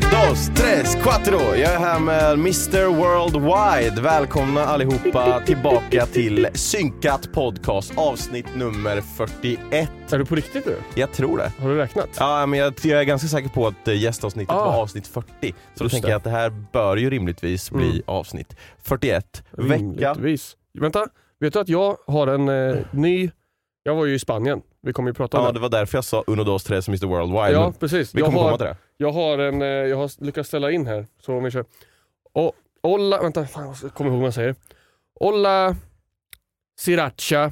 [0.00, 1.38] Dos, tres, cuatro.
[1.56, 4.02] Jag är här med Mr Worldwide.
[4.02, 9.88] Välkomna allihopa tillbaka till Synkat Podcast avsnitt nummer 41.
[10.10, 10.76] Är du på riktigt nu?
[10.94, 11.52] Jag tror det.
[11.60, 12.08] Har du räknat?
[12.18, 14.64] Ja, men jag, jag är ganska säker på att eh, gästavsnittet Ah.
[14.64, 15.54] var avsnitt 40.
[15.74, 16.12] Så då tänker det.
[16.12, 18.02] jag att det här bör ju rimligtvis bli Mm.
[18.06, 19.42] avsnitt 41.
[19.50, 19.74] Vecka.
[19.74, 20.56] Rimligtvis.
[20.80, 21.06] Vänta,
[21.40, 23.30] vet du att jag har en eh, ny...
[23.82, 24.60] Jag var ju i Spanien.
[24.82, 25.58] Vi kommer ju prata om Ja, det.
[25.58, 27.52] det var därför jag sa Uno, dos, tres Mr Worldwide.
[27.52, 28.14] Ja, precis.
[28.14, 28.76] vi kommer komma har, till det.
[28.96, 29.62] Jag har en...
[29.62, 31.06] eh, Jag har lyckats ställa in här.
[31.20, 31.64] Så om vi kör.
[32.32, 32.52] Och,
[32.82, 33.22] olla...
[33.22, 34.54] Vänta, fan, jag kommer ihåg vad man säger.
[35.20, 35.76] Olla...
[36.80, 37.44] Sriracha...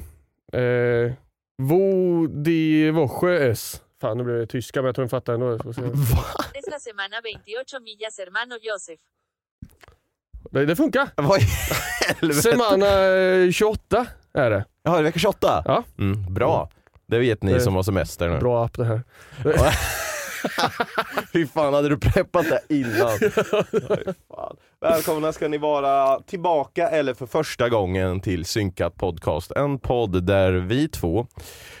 [0.53, 1.13] Eh,
[1.57, 3.81] Vo di Vojes.
[4.01, 5.59] Fan, nu blev det tyska men jag tror de fattar ändå.
[5.59, 5.81] Får se.
[6.59, 9.01] Esta semana 28 millas hermano Joseph.
[10.51, 11.09] Det, det funkar.
[11.15, 11.45] Vad i
[12.07, 12.41] helvete?
[12.41, 13.05] Semana
[13.45, 14.65] eh, 28 är det.
[14.83, 15.63] Ja, det är vecka 28?
[15.65, 15.83] Ja.
[15.99, 16.69] Mm, bra.
[17.07, 18.39] Det vet ni Det- som har semester nu.
[18.39, 19.01] Bra app det här.
[21.33, 23.09] Fy fan, hade du preppat det innan?
[24.29, 24.57] Fan.
[24.81, 29.51] Välkomna ska ni vara tillbaka, eller för första gången, till Synkat Podcast.
[29.51, 31.27] En podd där vi två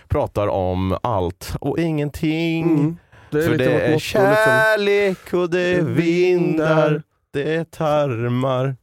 [0.07, 2.63] pratar om allt och ingenting.
[2.63, 2.97] Mm.
[3.31, 3.99] Det För det är liksom.
[3.99, 8.75] kärlek och det vindar, det är tarmar.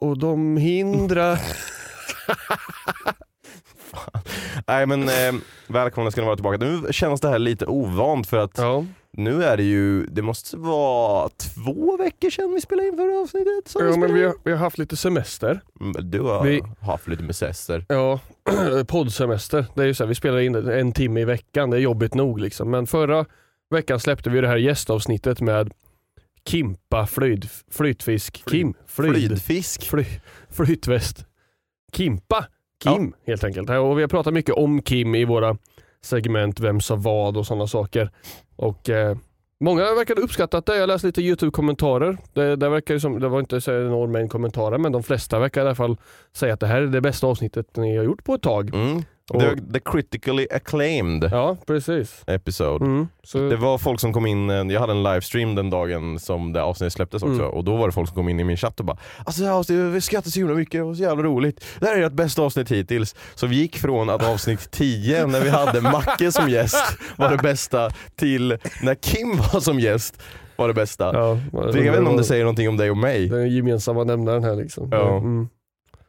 [0.00, 1.38] Och de hindrar...
[4.66, 5.34] Nej men eh,
[5.66, 6.56] välkomna ska ni vara tillbaka.
[6.58, 8.84] Nu känns det här lite ovant för att Ja.
[9.24, 13.72] Nu är det ju, det måste vara två veckor sedan vi spelade in förra avsnittet.
[13.74, 15.60] ja men spelade vi har, vi har haft lite semester.
[15.80, 17.84] Mm, Du har Vi- haft lite med sester.
[17.88, 18.20] Ja,
[18.88, 19.66] poddsemester.
[19.74, 21.70] Det är ju så här, vi spelar in en timme i veckan.
[21.70, 22.70] Det är jobbigt nog liksom.
[22.70, 23.26] Men förra
[23.70, 25.72] veckan släppte vi det här gästavsnittet med
[26.48, 28.42] Kimpa flöjd, flytfisk.
[28.50, 29.90] Kim, flöjd, Flydfisk.
[29.90, 30.04] fly,
[30.50, 31.24] flytväst.
[31.96, 32.46] Kimpa,
[32.84, 33.70] Kim helt enkelt.
[33.70, 35.56] Och vi har pratat mycket om Kim i våra
[36.04, 38.10] segment Vem sa vad och sådana saker.
[38.56, 39.16] Och eh,
[39.64, 40.76] Många verkade uppskattat det.
[40.76, 42.18] Jag läste lite YouTube-kommentarer.
[42.32, 45.60] Det, det, verkar som, det var inte så enorm mängd kommentarer men de flesta verkar
[45.60, 45.96] i alla fall
[46.32, 48.74] säga att det här är det bästa avsnittet ni har gjort på ett tag.
[48.74, 49.02] Mm.
[49.38, 52.22] The, the critically acclaimed Ja, precis.
[52.26, 52.84] episode.
[52.84, 53.08] Mm.
[53.32, 56.62] Det var folk som kom in, eh, jag hade en livestream den dagen som det
[56.62, 57.50] avsnittet släpptes också Mm.
[57.54, 59.48] och då var det folk som kom in i min chatt och bara Alltså det
[59.48, 61.64] här avsnittet, vi skrattade så himla mycket, det var så jävla roligt.
[61.80, 63.14] Det här är ert bästa avsnitt hittills.
[63.34, 67.36] Så vi gick från att avsnitt 10 när vi hade Macke som gäst var det
[67.42, 70.22] bästa till när Kim var som gäst
[70.56, 71.10] var det bästa.
[71.14, 73.28] ja, jag vet inte om det säger någonting om dig och mig.
[73.28, 74.88] Den gemensamma nämnaren här liksom.
[74.90, 75.16] Ja.
[75.16, 75.48] Mm.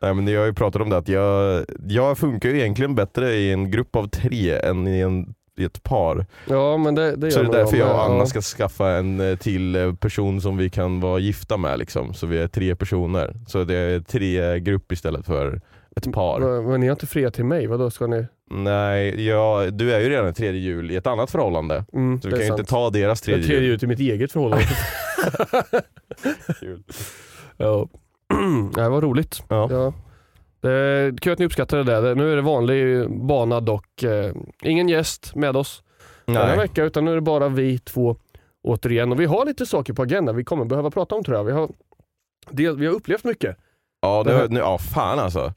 [0.01, 3.33] Nej men jag har ju pratat om det att jag, jag funkar ju egentligen bättre
[3.33, 6.25] i en grupp av tre än i, en, i ett par.
[6.49, 8.25] ja men det, det Så gör det är därför jag och Anna Ja.
[8.25, 12.13] ska skaffa en eh, till eh, person som vi kan vara gifta med liksom.
[12.13, 13.35] Så vi är tre personer.
[13.47, 15.61] Så det är tre grupp istället för
[15.95, 16.39] ett par.
[16.39, 18.25] Men, men ni har inte friat till mig, vadå ska ni?
[18.53, 21.85] Nej, jag, du är ju redan tredje jul i ett annat förhållande.
[21.93, 23.79] Mm, Så vi kan är ju inte ta deras Jag tredje tredje jul.
[23.83, 24.65] i mitt eget förhållande.
[27.57, 27.87] Ja.
[28.75, 29.43] det var roligt.
[29.47, 29.67] Ja.
[29.71, 29.93] Ja.
[30.61, 32.15] Det är kul att ni uppskattar det där.
[32.15, 34.03] Nu är det vanlig bana dock.
[34.03, 34.31] Eh,
[34.63, 35.83] ingen gäst med oss
[36.25, 36.57] den här Nej.
[36.57, 38.15] veckan utan nu är det bara vi två
[38.63, 39.11] återigen.
[39.11, 41.43] Och vi har lite saker på agendan vi kommer behöva prata om tror jag.
[41.43, 41.69] Vi har,
[42.49, 43.57] del, vi har upplevt mycket.
[44.01, 45.53] Ja, det, Det ja fan alltså.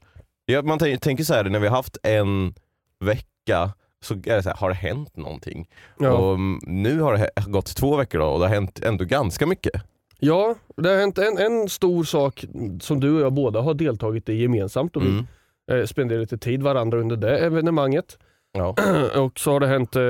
[0.63, 2.53] Man tän- tänker så här när vi har haft en
[2.99, 5.67] vecka så är det så här, har det hänt någonting?
[5.99, 6.11] Ja.
[6.11, 9.45] Och mm, nu har det gått två veckor då, och det har hänt ändå ganska
[9.45, 9.81] mycket.
[10.19, 12.45] Ja, det har hänt en, en stor sak
[12.81, 15.25] som du och jag båda har deltagit i gemensamt och vi Mm.
[15.71, 18.17] eh, spenderar lite tid varandra under det evenemanget.
[18.57, 18.75] Ja.
[19.21, 20.01] och så har det hänt eh,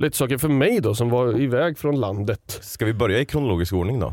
[0.00, 2.58] lite saker för mig då som var iväg från landet.
[2.62, 4.12] Ska vi börja i kronologisk ordning då?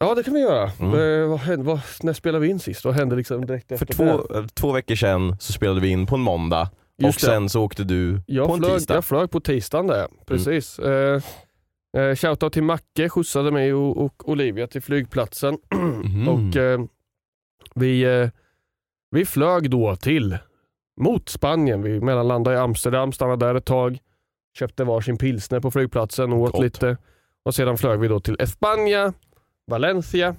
[0.00, 0.70] Ja det kan vi göra.
[0.80, 1.22] Mm.
[1.22, 2.84] Eh, vad vad, när spelade vi in sist?
[2.84, 4.38] Vad hände liksom direkt För efter två, det?
[4.38, 7.34] eh, två veckor sedan så spelade vi in på en måndag Just och det.
[7.34, 8.94] sen så åkte du jag på en flög, tisdag.
[8.94, 10.78] Jag flög på tisdagen där, precis.
[10.78, 11.20] Eh,
[11.96, 15.58] eh, shoutout till Macke, skjutsade mig och, och Olivia till flygplatsen.
[16.04, 16.28] Mhm.
[16.28, 16.80] Och eh,
[17.74, 18.28] vi, eh,
[19.10, 20.38] vi flög då till
[21.00, 21.82] mot Spanien.
[21.82, 23.98] Vi mellanlandade i Amsterdam, stannade där ett tag,
[24.58, 26.62] köpte varsin pilsner på flygplatsen och åt Gott.
[26.62, 26.96] lite.
[27.44, 29.12] Och sedan flög vi då till España,
[29.70, 30.36] Valencia.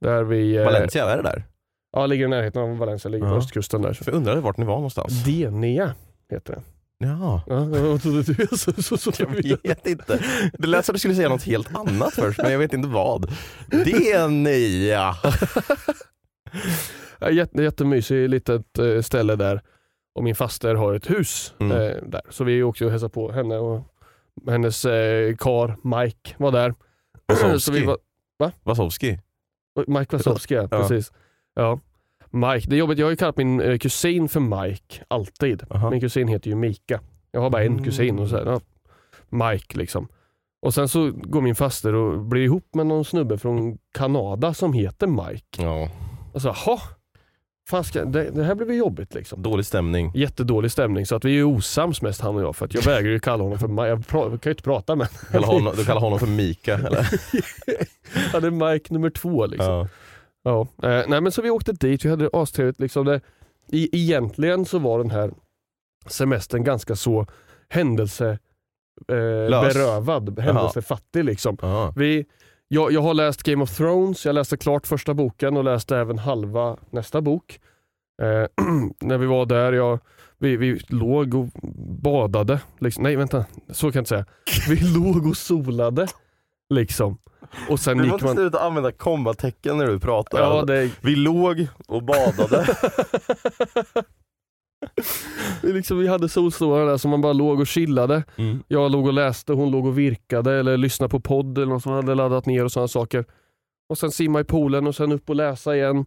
[0.00, 1.44] Där vi, eh, Valencia, är det där?
[1.92, 3.38] Ja, ligger i närheten av Valencia, ligger på Ja.
[3.38, 3.92] östkusten där.
[3.92, 5.24] För jag undrade vart ni var någonstans.
[5.24, 5.94] Denia
[6.30, 6.62] heter det.
[6.98, 8.46] Ja, Ja, vad trodde du?
[8.56, 10.24] Så, så, så, jag vet inte.
[10.58, 13.32] Det lät som du skulle säga något helt annat först, men jag vet inte vad.
[13.70, 15.14] Denia!
[17.18, 19.62] Ja, jätte, jättemysigt litet eh, ställe där.
[20.14, 21.72] Och min faster har ett hus Mm.
[21.76, 22.20] eh, där.
[22.30, 23.82] Så vi åkte och hälsade på henne och
[24.48, 26.74] hennes eh, kar Mike var där.
[27.58, 27.98] så vi var,
[28.64, 29.18] Wasowski.
[29.86, 30.68] Mike Wasowski Ja.
[30.68, 31.12] precis.
[31.54, 31.80] Ja.
[32.36, 32.98] Mike, det är jobbigt.
[32.98, 35.62] Jag har ju kallat min eh, kusin för Mike, alltid.
[35.70, 35.90] Aha.
[35.90, 37.00] Min kusin heter ju Mika.
[37.32, 37.84] Jag har bara en Mm.
[37.84, 38.60] kusin och så här, ja,
[39.28, 40.08] Mike liksom.
[40.62, 44.72] Och sen så går min faster och blir ihop med någon snubbe från Kanada som
[44.72, 45.62] heter Mike.
[45.62, 45.90] Ja,
[46.32, 46.80] Och så, jaha,
[47.68, 49.42] fan ska, det, det här blir väl jobbigt liksom.
[49.42, 50.12] dålig stämning.
[50.14, 52.82] Jättedålig stämning så att vi är ju osams mest han och jag för att jag
[52.82, 53.86] vägrar ju kalla honom för Mike.
[53.88, 56.74] Jag, pra, jag kan ju inte prata med kallar honom, du kallar honom för Mika
[56.74, 57.06] eller?
[58.32, 59.72] Han är Mike nummer två liksom.
[59.72, 59.88] Ja.
[60.46, 60.60] Ja.
[60.82, 62.80] Eh, nej men så vi åkte dit, vi hade det astrevligt.
[62.80, 63.20] Liksom det,
[63.70, 65.30] i, egentligen så var den här
[66.06, 67.26] semestern ganska så
[67.68, 68.38] händelse
[69.08, 69.74] eh, Lös.
[69.74, 71.56] berövad, händelsefattig liksom.
[71.96, 72.26] Vi,
[72.68, 76.18] jag, jag har läst Game of Thrones, jag läste klart första boken och läste även
[76.18, 77.60] halva nästa bok.
[78.22, 78.64] Eh,
[79.00, 79.98] när vi var där, jag,
[80.38, 81.46] vi, vi låg och
[82.02, 82.60] badade.
[82.78, 83.02] Liksom.
[83.02, 84.26] Nej vänta, så kan jag inte säga.
[84.68, 86.06] Vi låg och solade.
[86.74, 87.18] Liksom.
[87.68, 88.36] Och sen Du måste man...
[88.36, 90.38] sluta använda kommatecken när du pratar.
[90.40, 92.76] Ja, det, Vi låg och badade.
[95.62, 98.24] vi, liksom, vi hade solstolar där som man bara låg och chillade.
[98.36, 98.62] Mm.
[98.68, 101.92] Jag låg och läste, hon låg och virkade eller lyssnade på podd eller något som
[101.92, 103.24] hade laddat ner och sådana saker.
[103.88, 106.06] Och sen simma i poolen och sen upp och läsa igen.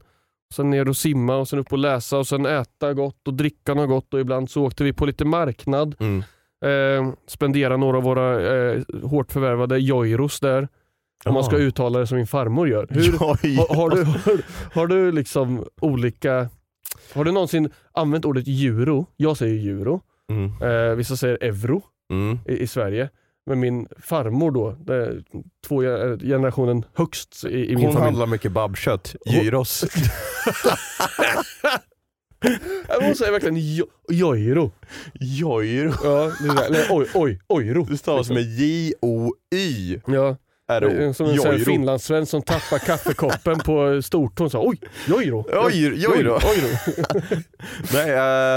[0.54, 3.74] Sen ner och simma och sen upp och läsa och sen äta gott och dricka
[3.74, 5.96] något gott och ibland så åkte vi på lite marknad.
[6.00, 6.24] Mm.
[6.66, 10.68] Eh, spendera några av våra eh, hårt förvärvade joiros där.
[11.26, 11.62] Om man ska Ja.
[11.64, 12.88] uttala det som min farmor gör.
[12.90, 13.56] Hur, Oj.
[13.56, 14.42] har, har, du, har,
[14.74, 16.50] har du liksom olika...
[17.14, 19.06] Har du någonsin använt ordet euro?
[19.18, 20.02] Jag säger euro.
[20.32, 20.52] Mm.
[20.90, 21.82] Eh, vissa säger euro
[22.14, 22.40] Mm.
[22.48, 23.10] i, i Sverige.
[23.46, 25.24] Men min farmor då, är
[25.68, 28.04] två ge- generationen högst i, i min Hon familj.
[28.06, 29.86] handlar mycket babkött, gyros.
[32.88, 34.72] Ja, Hon säger verkligen jo, joiro.
[35.14, 35.94] Joiro.
[36.04, 37.84] Ja, det där, eller oj, oj, ojro.
[37.84, 40.00] Det stavas med J-O-Y.
[40.08, 40.36] Ja, är
[40.70, 41.14] R-O.
[41.14, 44.50] som en sån finlandssvensk som tappar kaffekoppen på stortån.
[44.50, 44.78] Så, oj,
[45.08, 45.46] joiro.
[45.66, 46.32] Oj, joiro.
[46.32, 46.68] Ojro.
[47.94, 48.12] Nej,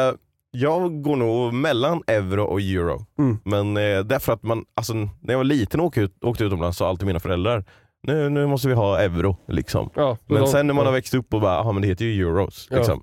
[0.08, 0.14] eh,
[0.50, 3.06] jag går nog mellan euro och euro.
[3.18, 3.38] Mm.
[3.44, 6.78] Men eh, därför att man, alltså, när jag var liten och åkte, ut, åkte utomlands
[6.78, 7.64] sa alltid mina föräldrar
[8.02, 9.36] nu, nu måste vi ha euro.
[9.48, 9.90] Liksom.
[9.94, 10.88] Ja, Men de- sen när man ja.
[10.88, 12.66] har växt upp och bara, aha, men det heter ju euros.
[12.70, 12.76] Ja.
[12.76, 13.02] Liksom.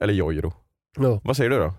[0.00, 0.52] Eller euro.
[0.98, 1.20] Ja.
[1.24, 1.72] Vad säger du då?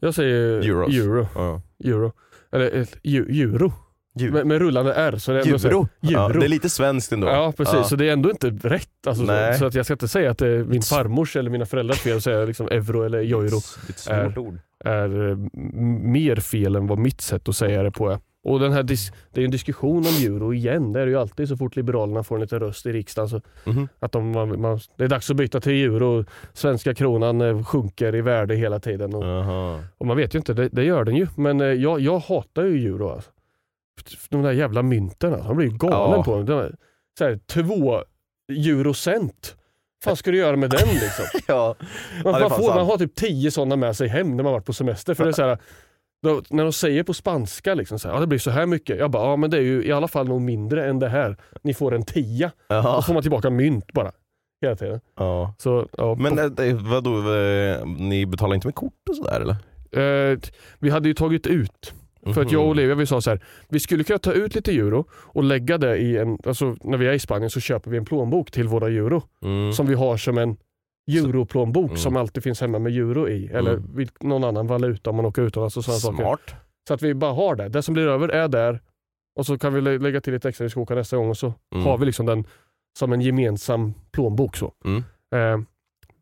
[0.00, 0.36] Jag säger
[0.68, 0.94] Euros.
[0.94, 1.26] euro.
[1.34, 1.60] Ja.
[1.84, 2.12] euro.
[2.52, 3.72] Eller eh, ju- euro.
[4.18, 5.16] Ju- Med, med rullande R.
[5.18, 5.88] Så det är ändå så?
[6.00, 7.26] Ja, det är lite svenskt ändå.
[7.26, 7.84] Ja precis, Ja.
[7.84, 8.88] så det är ändå inte rätt.
[9.06, 11.66] Alltså, så, så att jag ska inte säga att det är min farmors eller mina
[11.66, 14.58] föräldrars fel att säga liksom euro eller euro Det är ett svårt Är- ord.
[14.84, 15.36] är eh,
[16.02, 18.18] mer fel än vad mitt sätt att säga det på är.
[18.44, 20.92] Och den här dis- det är en diskussion om euro igen.
[20.92, 23.28] Det är det ju alltid så fort Liberalerna får en liten röst i riksdagen.
[23.28, 23.88] Så Mhm.
[24.00, 26.24] att de, man, man, det är dags att byta till euro.
[26.52, 29.14] Svenska kronan eh, sjunker i värde hela tiden.
[29.14, 29.24] Och,
[29.98, 31.26] och man vet ju inte, det, det gör den ju.
[31.36, 33.08] Men eh, jag, jag hatar ju euro.
[33.08, 33.30] Alltså.
[34.28, 35.48] De där jävla mynten, alltså.
[35.48, 36.24] man blir galen Ja.
[36.24, 36.44] på dem.
[36.46, 36.74] De här,
[37.18, 38.02] så här, två
[38.66, 39.56] eurocent.
[40.04, 41.24] fan ska du göra med den liksom?
[41.48, 41.74] Ja.
[42.24, 44.64] Man, Ja, man, får, man har typ tio sådana med sig hem när man varit
[44.66, 45.14] på semester.
[45.14, 45.58] För det är så här,
[46.22, 48.98] då, när de säger på spanska, liksom, så här, ja, det blir så här mycket.
[48.98, 51.36] Jag bara, ja men det är ju i alla fall nog mindre än det här.
[51.62, 52.50] Ni får en tia.
[52.68, 52.96] Jaha.
[52.96, 54.12] Då får man tillbaka mynt bara.
[54.62, 55.00] Hela tiden.
[55.16, 55.54] Ja.
[55.58, 59.56] Så, ja, Men eh, vadå, eh, ni betalar inte med kort och sådär eller?
[60.32, 60.38] Eh,
[60.78, 61.94] vi hade ju tagit ut,
[62.34, 62.70] för att jag och Mhm.
[62.70, 65.96] Olivia vi sa så här, vi skulle kunna ta ut lite euro och lägga det
[65.96, 68.88] i en, alltså när vi är i Spanien så köper vi en plånbok till våra
[68.88, 69.72] euro Mm.
[69.72, 70.56] som vi har som en
[71.08, 71.96] europlånbok Mm.
[71.96, 73.46] som alltid finns hemma med euro i.
[73.46, 74.08] Eller Mm.
[74.20, 76.16] någon annan valuta om man åker utomlands och sådana saker.
[76.22, 76.54] Smart.
[76.88, 77.68] Så att vi bara har det.
[77.68, 78.80] Det som blir över är där
[79.38, 81.28] och så kan vi lä- lägga till lite extra när vi ska åka nästa gång
[81.28, 81.86] och så Mm.
[81.86, 82.44] har vi liksom den
[82.98, 84.56] som en gemensam plånbok.
[84.56, 84.72] Så.
[84.84, 85.02] Mm.
[85.34, 85.60] Eh,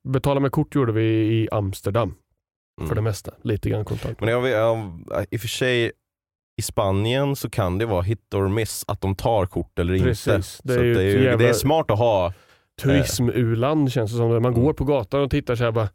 [0.05, 1.05] betala med kort gjorde vi
[1.43, 2.15] i Amsterdam
[2.81, 2.89] Mm.
[2.89, 3.33] för det mesta.
[3.43, 4.21] Lite grann kontant.
[4.21, 4.93] Men jag, jag,
[5.31, 5.93] i och för sig,
[6.59, 10.07] i Spanien så kan det vara hit or miss att de tar kort eller inte.
[10.09, 10.61] Precis.
[10.65, 12.33] Det så är det, är ju, jävla- det är smart att ha.
[12.83, 14.29] turism-u-land känns det som.
[14.29, 14.55] Man Mm.
[14.55, 15.89] går på gatan och tittar så här bara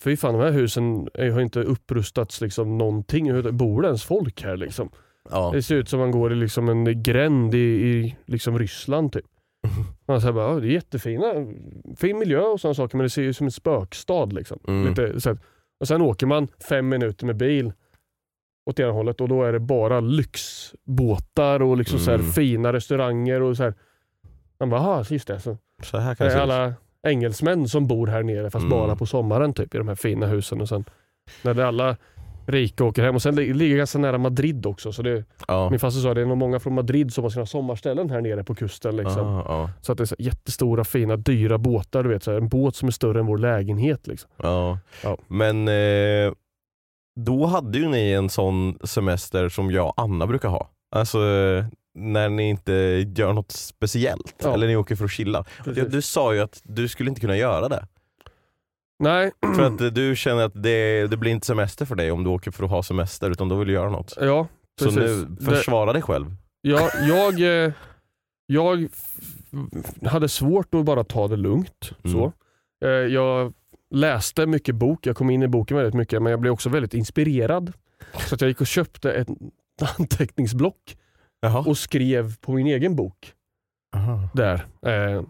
[0.00, 3.56] Fy fan de här husen är- har inte upprustats liksom någonting.
[3.56, 4.90] Bor det ens folk här liksom?
[5.30, 5.50] Ja.
[5.54, 9.24] Det ser ut som man går i liksom en gränd i, i liksom Ryssland typ.
[10.06, 11.32] Man säger bara, "Ja, det är jättefina,
[11.96, 14.24] fin miljö och sådana saker men det ser ju ut som en spökstad.
[14.26, 14.58] Liksom.
[14.68, 14.88] Mm.
[14.88, 15.38] Lite, så att,
[15.80, 17.72] och sen åker man fem minuter med bil
[18.70, 22.30] åt ena hållet och då är det bara lyxbåtar och liksom så här Mm.
[22.32, 23.42] fina restauranger.
[23.42, 23.74] och så här.
[24.60, 25.40] Man bara, aha, just det.
[25.40, 26.74] Så Så här kan det är se alla
[27.06, 28.70] engelsmän som bor här nere fast Mm.
[28.70, 30.60] bara på sommaren typ i de här fina husen.
[30.60, 30.84] Och sen
[31.42, 31.96] när det alla
[32.50, 34.92] rika åker hem och sen ligger ganska nära Madrid också.
[34.92, 35.70] Så det, Ja.
[35.70, 38.44] min faster sa det är nog många från Madrid som har sina sommarställen här nere
[38.44, 38.96] på kusten.
[38.96, 39.26] Liksom.
[39.26, 42.02] Ja, ja, Så att det är så jättestora fina dyra båtar.
[42.02, 44.06] Du vet, så här, en båt som är större än vår lägenhet.
[44.06, 44.30] Liksom.
[44.36, 44.78] ja.
[45.28, 46.32] Men eh,
[47.20, 50.70] då hade ju ni en sån semester som jag och Anna brukar ha.
[50.96, 51.18] Alltså
[51.94, 52.72] när ni inte
[53.16, 54.44] gör något speciellt.
[54.44, 55.44] Eller ni åker för att chilla.
[55.64, 57.86] Du, du sa ju att du skulle inte kunna göra det.
[59.00, 62.30] Nej, För att du känner att det, det blir inte semester för dig om du
[62.30, 64.14] åker för att ha semester utan då vill du göra något.
[64.20, 64.46] ja
[64.78, 65.00] Så precis.
[65.00, 66.34] nu, Det- försvara dig själv.
[66.62, 67.72] Ja, jag, eh,
[68.46, 68.88] jag
[70.06, 71.92] hade svårt att bara ta det lugnt.
[72.04, 72.12] Mm.
[72.16, 72.32] Så.
[72.84, 73.52] Eh, Jag
[73.94, 76.94] läste mycket bok, jag kom in i boken väldigt mycket men jag blev också väldigt
[76.94, 77.72] inspirerad.
[78.28, 79.28] Så att jag gick och köpte ett
[79.98, 80.96] anteckningsblock
[81.40, 81.64] Jaha.
[81.66, 83.32] och skrev på min egen bok.
[84.34, 84.66] Där.
[84.86, 85.22] Eh,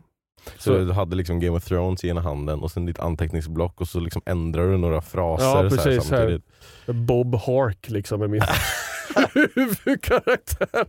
[0.59, 3.89] Så du hade liksom Game of Thrones i ena handen och sen ditt anteckningsblock och
[3.89, 6.19] så liksom ändrar du några fraser Ja, så här precis, här.
[6.19, 6.45] samtidigt.
[6.87, 8.43] Bob Hark liksom är min
[9.55, 10.87] huvudkaraktär.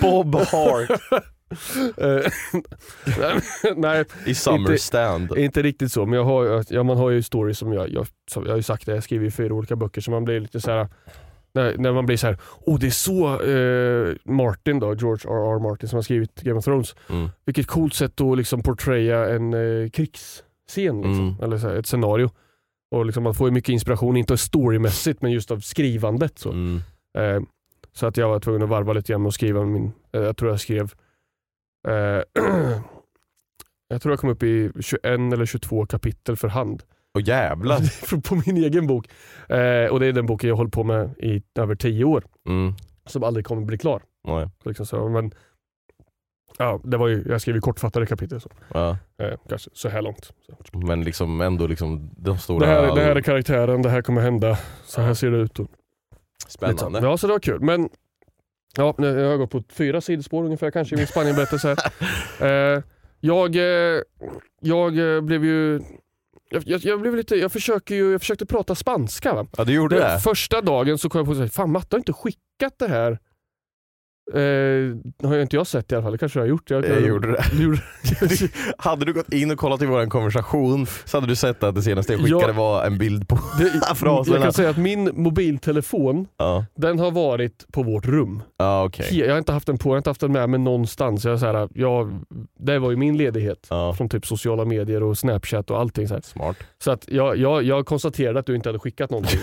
[0.00, 0.90] Bob Hart
[1.96, 2.30] Eh,
[3.76, 5.36] Nej, i Summer Inte- Stand.
[5.38, 8.42] Inte riktigt så, men jag har, ja, man har ju stories som jag, jag, som
[8.44, 10.60] jag har ju sagt det, jag skriver ju fyra olika böcker så man blir lite
[10.60, 10.88] så här.
[11.58, 15.58] När, när man blir så här, oh det är så eh, Martin då, George R.R.
[15.58, 16.96] Martin som har skrivit Game of Thrones.
[17.10, 17.28] Mm.
[17.44, 21.34] Vilket coolt sätt att liksom portraya en eh, krigsscen, liksom, Mm.
[21.42, 22.30] eller så här, ett scenario.
[22.90, 26.38] Och liksom man får ju mycket inspiration, inte storymässigt men just av skrivandet.
[26.38, 26.80] Så, Mm.
[27.18, 27.40] eh,
[27.92, 30.36] så att jag var tvungen att varva lite grann med att skriva min, eh, jag
[30.36, 30.92] tror jag skrev
[31.88, 32.22] eh,
[33.90, 36.82] Jag tror jag kom upp i 21 eller 22 kapitel för hand.
[37.18, 37.78] Och jävlar.
[38.06, 39.06] Från- på min egen bok.
[39.48, 42.24] Eh, och det är den boken jag hållit på med i över 10 år.
[42.48, 42.74] Mm.
[43.06, 44.02] Som aldrig kommer bli klar.
[44.28, 44.48] Nej.
[44.64, 45.32] Liksom så, men,
[46.58, 48.40] ja, det var ju, jag skrev ju kortfattade kapitel.
[48.40, 48.96] Så, Ja.
[49.22, 50.24] eh, kanske så här långt.
[50.24, 50.78] Så.
[50.78, 52.66] Men liksom ändå liksom de stora...
[52.66, 54.58] Det, här, det här är karaktären, det här kommer hända.
[54.84, 55.58] Så här ser det ut.
[55.58, 55.68] Och.
[56.48, 57.00] Spännande.
[57.00, 57.60] Ja, så det var kul.
[57.60, 57.88] Men
[58.76, 61.76] ja, jag har gått på fyra sidospår ungefär kanske i min Spanienberättelse.
[62.40, 62.82] eh,
[63.20, 64.02] jag, eh,
[64.60, 65.80] jag eh, blev ju
[66.48, 69.34] jag, jag, jag, blev lite, jag, försöker ju, jag försökte prata spanska.
[69.34, 69.46] Va?
[69.56, 72.12] Ja du gjorde Det, första dagen så kom jag på att fan Matte har inte
[72.12, 73.18] skickat det här.
[74.34, 74.38] Eh,
[75.28, 76.70] har jag inte jag sett i alla fall, det kanske jag har gjort.
[76.70, 77.44] Jag, Jag gjorde det.
[77.52, 77.80] Du gjorde-
[78.78, 81.82] Hade du gått in och kollat i vår konversation så hade du sett att det
[81.82, 82.52] senaste jag skickade Ja.
[82.52, 84.36] var en bild på det, fraserna.
[84.36, 88.42] jag kan säga att min mobiltelefon, Ja, den har varit på vårt rum.
[88.58, 89.18] ja okej.
[89.18, 91.24] Jag har inte haft den på, jag har inte haft den med mig någonstans.
[91.24, 92.24] Jag, så här, jag,
[92.60, 93.66] det var ju min ledighet.
[93.70, 96.08] Ja, Från typ sociala medier och snapchat och allting.
[96.08, 96.20] Så, här.
[96.20, 96.56] smart.
[96.84, 99.40] så att jag, jag, jag konstaterade att du inte hade skickat någonting.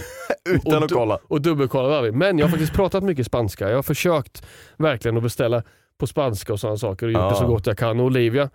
[0.50, 1.18] Utan Och att kolla.
[1.27, 2.13] och dubbelkollade aldrig.
[2.13, 3.70] Men jag har faktiskt pratat mycket spanska.
[3.70, 4.46] Jag har försökt
[4.77, 5.63] verkligen att beställa
[5.98, 7.29] på spanska och sådana saker och gjort Ja.
[7.29, 8.00] det så gott jag kan.
[8.00, 8.50] Och Olivia,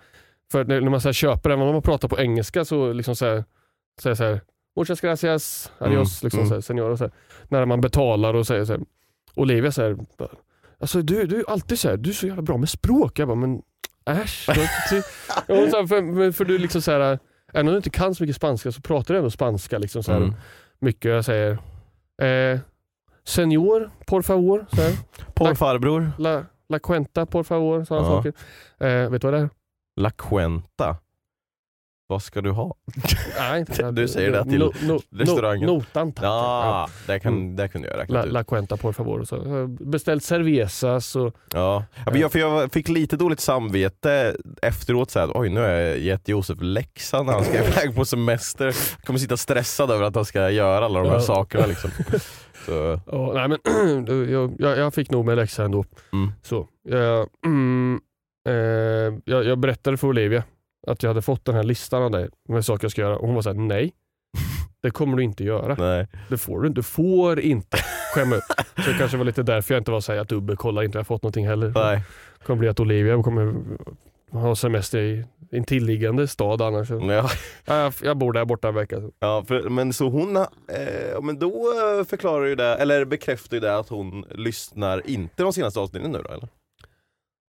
[0.53, 3.17] för när, när man så här köper den, om man pratar på engelska så liksom
[3.17, 3.45] så här,
[4.03, 4.41] säger så här
[4.77, 6.63] Muchas gracias, adios, Mm, liksom mm.
[6.63, 7.13] Så här, och så här.
[7.49, 8.83] När man betalar och säger så här.
[9.35, 9.97] Olivia säger
[10.81, 13.19] alltså du, du är alltid så här, du är så jävla bra med språk.
[13.19, 13.63] Jag bara, men
[14.07, 14.45] äsch.
[14.47, 17.19] så här, för, för du liksom så här,
[17.53, 19.79] även om du inte kan så mycket spanska så pratar du ändå spanska.
[19.79, 20.35] Liksom så här, Mm.
[20.79, 21.11] mycket.
[21.11, 21.51] Jag säger
[22.23, 22.59] eh,
[23.25, 24.67] Senor, por favor.
[24.73, 24.93] Så här.
[25.35, 26.13] På farbror.
[26.19, 27.85] La, la cuenta, por favor.
[27.85, 28.17] Sådana Ja.
[28.17, 28.33] saker.
[28.87, 29.51] Eh, vet du vad det är?
[29.97, 30.97] La Cuenta.
[32.11, 32.75] Vad ska du ha?
[33.39, 35.67] Nej, Du säger det till no, no, restaurangen.
[35.67, 36.25] No, notan tack.
[36.25, 37.57] Ja, det, kan, Mm.
[37.57, 38.33] det kunde jag La, räkna ut.
[38.33, 39.25] la cuenta, por favor.
[39.25, 41.85] Så, beställt cervezas och Ja.
[42.07, 45.99] Ja, jag, för jag fick lite dåligt samvete efteråt, så här, oj nu har jag
[45.99, 48.67] gett Josef läxa när han ska iväg på semester.
[48.67, 51.21] Jag kommer sitta stressad över att han ska göra alla de här Ja.
[51.21, 51.67] sakerna.
[51.67, 51.91] Liksom.
[52.67, 55.85] Så, Ja, nej, men jag, jag, jag fick nog med läxa ändå.
[56.13, 56.33] mm.
[56.43, 58.01] Så, jag, mm,
[58.49, 58.55] eh,
[59.25, 60.43] jag, jag berättade för Olivia
[60.87, 63.27] att jag hade fått den här listan av dig med saker jag ska göra och
[63.27, 63.93] hon var såhär, nej.
[64.83, 65.75] Det kommer du inte göra.
[65.79, 66.07] Nej.
[66.29, 66.79] Det får du inte.
[66.79, 67.77] Du får inte
[68.15, 68.43] skämma upp.
[68.85, 71.05] Så det kanske var lite därför jag inte var såhär, att dubbelkolla inte jag har
[71.05, 71.73] fått någonting heller.
[71.75, 72.03] Nej.
[72.39, 73.55] Det kommer bli att Olivia kommer
[74.33, 76.91] ha semester i en tilliggande stad annars.
[76.91, 77.31] Ja,
[77.65, 78.97] Jag, jag bor där borta en vecka.
[79.19, 81.49] ja, för, men så hon, eh, men då
[81.99, 86.13] eh, förklarar ju det, eller bekräftar ju det att hon lyssnar inte de senaste avsnitten
[86.13, 86.49] nu då eller?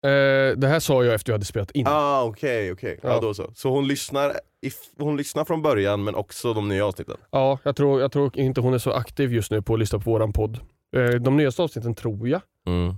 [0.06, 1.88] Eh, det här sa jag efter jag hade spelat in.
[1.88, 3.00] Ah okej, okej.
[3.04, 3.10] Ja.
[3.10, 3.20] Ja.
[3.22, 3.52] då så.
[3.56, 7.18] Så hon lyssnar, if, hon lyssnar från början men också de nya avsnitten?
[7.32, 10.00] Ja, jag tror, jag tror inte hon är så aktiv just nu på att lyssna
[10.00, 10.60] på våran podd.
[10.96, 12.42] Eh, de nyaste avsnitten tror jag.
[12.68, 12.94] Mm.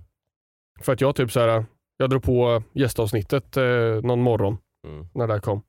[0.82, 1.66] För att jag typ så här,
[1.98, 3.64] jag drog på gästavsnittet eh,
[4.04, 5.08] någon morgon Mm.
[5.14, 5.64] när det här kom.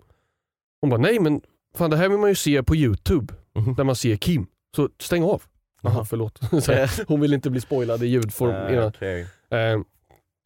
[0.80, 1.40] Hon bara, nej men
[1.76, 3.34] fan det här vill man ju se på YouTube.
[3.54, 3.74] Mhm.
[3.74, 4.46] Där man ser Kim.
[4.76, 5.42] Så stäng av.
[5.82, 6.38] Jaha, förlåt.
[6.64, 8.84] Så här, hon vill inte bli spoilad i ljudform Eh, innan.
[8.88, 9.26] okej.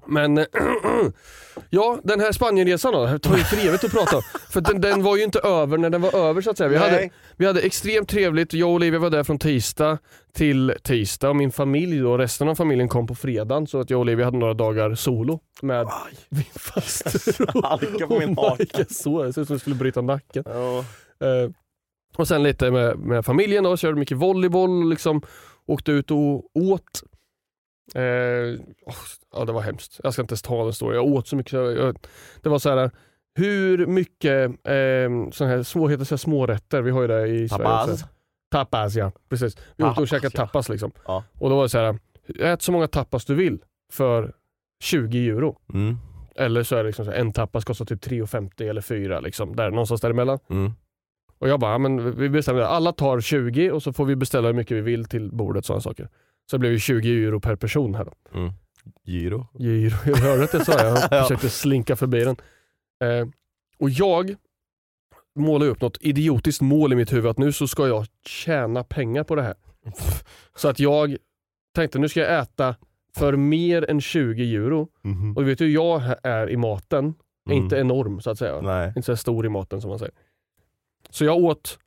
[0.09, 0.37] Men
[1.71, 4.23] ja, den här Spanienresan då, det tar ju för evigt att prata om.
[4.51, 6.69] För den, den var ju inte över när den var över så att säga.
[6.69, 9.99] Vi hade, vi hade extremt trevligt, jag och Olivia var där från tisdag
[10.33, 13.99] till tisdag och min familj då, resten av familjen kom på fredagen så att jag
[13.99, 15.89] och Olivia hade några dagar solo med
[16.29, 17.63] min faster.
[17.69, 18.49] halkade på min haka.
[18.49, 20.45] halkade så, det såg ut som jag skulle bryta nacken.
[20.47, 20.79] Ja.
[21.27, 21.51] Eh,
[22.17, 25.23] och sen lite med, med familjen då, körde mycket volleyboll och liksom
[25.67, 27.03] åkte ut och åt.
[27.95, 28.95] Eh, åh,
[29.33, 30.01] ja det var hemskt.
[30.03, 30.97] Jag ska inte ens ta den story.
[30.97, 31.53] Jag åt så mycket.
[31.53, 31.99] Jag, jag,
[32.43, 32.91] det var så här.
[33.35, 37.65] Hur mycket eh, sån här små, heter så smårätter, vi har ju det i Sverige.
[37.65, 37.93] Tapas.
[37.93, 38.07] också.
[38.51, 39.57] Tapas ja, precis.
[39.77, 40.47] Vi åkte och käkade ja.
[40.47, 40.93] tapas liksom.
[41.07, 41.25] Ja.
[41.39, 41.99] Och då var det så här.
[42.39, 43.59] ät så många tapas du vill
[43.93, 44.33] för
[44.83, 45.59] 20 euro.
[45.75, 45.97] Mm.
[46.37, 49.57] Eller så är det liksom så här, en tapas kostar typ 3,50 eller 4 liksom.
[49.57, 50.39] Där, någonstans däremellan.
[50.51, 50.73] Mm.
[51.39, 52.61] Och jag bara, ja, men vi bestämmer.
[52.61, 55.65] Alla tar 20 och så får vi beställa hur mycket vi vill till bordet.
[55.65, 56.09] sådana saker.
[56.51, 58.05] Så det blev ju 20 euro per person här.
[58.05, 58.39] Då.
[58.39, 58.53] Mm.
[59.05, 59.47] Giro.
[59.61, 59.97] Euro.
[60.07, 60.89] Jag hörde att jag sa det.
[60.89, 61.23] Jag Ja.
[61.23, 62.37] försökte slinka förbi den.
[63.05, 63.29] Eh,
[63.79, 64.35] och jag
[65.39, 69.25] målade upp något idiotiskt mål i mitt huvud att nu så ska jag tjäna pengar
[69.25, 69.55] på det här.
[70.57, 71.17] Så att jag
[71.75, 72.77] tänkte nu ska jag äta
[73.17, 74.89] för mer än 20 euro.
[75.03, 75.37] Mhm.
[75.37, 77.15] Och du vet hur jag är i maten.
[77.49, 77.65] Är Mm.
[77.65, 78.61] inte enorm så att säga.
[78.61, 78.89] Nej.
[78.97, 80.15] Inte så stor i maten som man säger.
[81.11, 81.79] Så jag åt,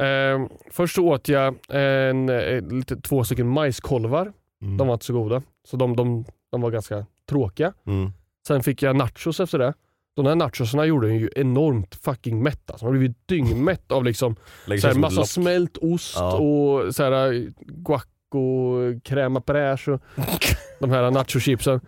[0.00, 4.32] eh, först så åt jag en, eh, lite, två stycken majskolvar.
[4.62, 4.76] Mm.
[4.76, 5.42] De var inte så goda.
[5.68, 7.72] Så de, de, de var ganska tråkiga.
[7.86, 8.12] Mm.
[8.46, 9.74] Sen fick jag nachos efter det.
[10.16, 12.70] De här nachosarna gjorde en ju enormt fucking mätt.
[12.70, 12.84] Alltså.
[12.86, 15.28] Man blev ju dyngmätt av liksom Lägger så här, sig som massa lock.
[15.28, 16.36] smält ost Ja.
[16.36, 19.46] och så här, eh, guac och crème och
[20.80, 21.80] de här nachochipsen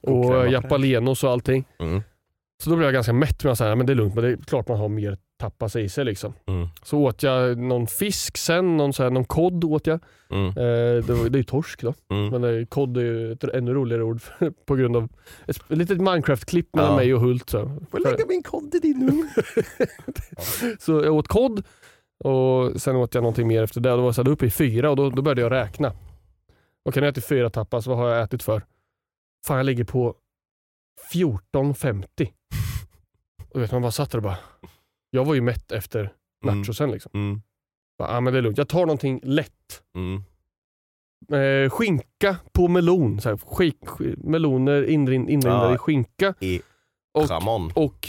[0.00, 1.64] och japalenos och allting.
[1.78, 2.02] Mm.
[2.62, 4.30] Så då blev jag ganska mätt med att säga, men det är lugnt, men det
[4.30, 6.32] är klart man har mer tapas i sig liksom.
[6.46, 6.68] Mm.
[6.82, 10.00] Så åt jag någon fisk sen, någon, så här, någon kod åt jag.
[10.30, 10.46] Mm.
[10.48, 10.54] Eh,
[11.04, 12.28] det, var- det är ju torsk då, Mm.
[12.28, 14.20] men det, kod är ju ett ännu roligare ord
[14.66, 15.08] på grund av
[15.46, 16.96] ett, ett litet Minecraft-klipp mellan Ja.
[16.96, 17.50] mig och Hult.
[17.50, 17.58] Så.
[17.90, 19.30] Får jag lägga min kod i din ugn?
[20.80, 21.62] så jag åt kod
[22.24, 23.90] och sen åt jag någonting mer efter det.
[23.90, 25.88] Då var jag uppe i fyra och då, då började jag räkna.
[25.88, 28.62] Okej, nu har jag ätit fyra tapas, vad har jag ätit för?
[29.46, 30.14] Fan, jag ligger på
[31.12, 32.28] 14,50.
[33.54, 34.38] Och vet man bara satt där och bara,
[35.10, 36.12] jag var ju mätt efter
[36.44, 36.58] Mm.
[36.58, 37.10] nachosen liksom.
[37.14, 37.42] Mm.
[37.98, 39.82] Bara, ah, men det är lugnt, jag tar någonting lätt.
[39.94, 40.22] Mm.
[41.32, 43.20] Eh, skinka på melon.
[43.20, 45.74] Så här, skik, sk- meloner inrin, inlindade Ja.
[45.74, 46.34] i skinka.
[46.40, 46.60] I
[47.14, 47.70] Och, Jamon.
[47.74, 48.08] och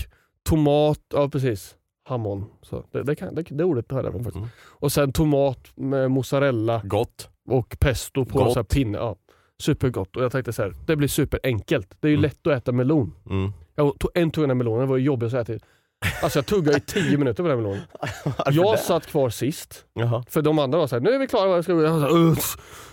[0.50, 1.76] tomat, ja precis.
[2.04, 2.46] Hamon.
[2.62, 4.36] Så det, det, kan, det, det ordet har jag faktiskt.
[4.36, 4.48] Mm.
[4.60, 7.30] Och sen tomat med mozzarella Gott.
[7.50, 8.54] och pesto på Gott.
[8.54, 8.98] sån här pinne.
[8.98, 9.16] Ja.
[9.62, 10.16] Supergott.
[10.16, 11.96] Och jag tänkte så här, det blir superenkelt.
[12.00, 12.22] Det är ju Mm.
[12.24, 13.14] lätt att äta melon.
[13.30, 13.52] Mm.
[13.78, 15.66] Jag tog en tugga melonen, det var jobbigt att äta.
[16.24, 17.82] Alltså jag tuggade i tio minuter på den melonen.
[18.52, 18.78] Jag det?
[18.78, 19.86] satt kvar sist.
[19.94, 20.24] Jaha.
[20.30, 21.50] För de andra var såhär, nu är vi klara.
[21.56, 22.40] Jag ska, jag, så här, "Ugh,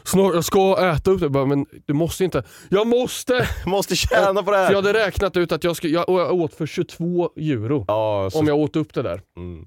[0.05, 1.25] snart, jag ska äta upp det.
[1.25, 2.43] Jag Bara, men du måste inte.
[2.69, 3.49] Jag måste!
[3.67, 4.71] Måste tjäna på det För här.
[4.71, 7.85] jag hade räknat ut att jag, skulle, jag, jag åt för 22 euro.
[7.89, 8.39] Ja, så...
[8.39, 9.21] Om jag åt upp det där.
[9.37, 9.67] mm.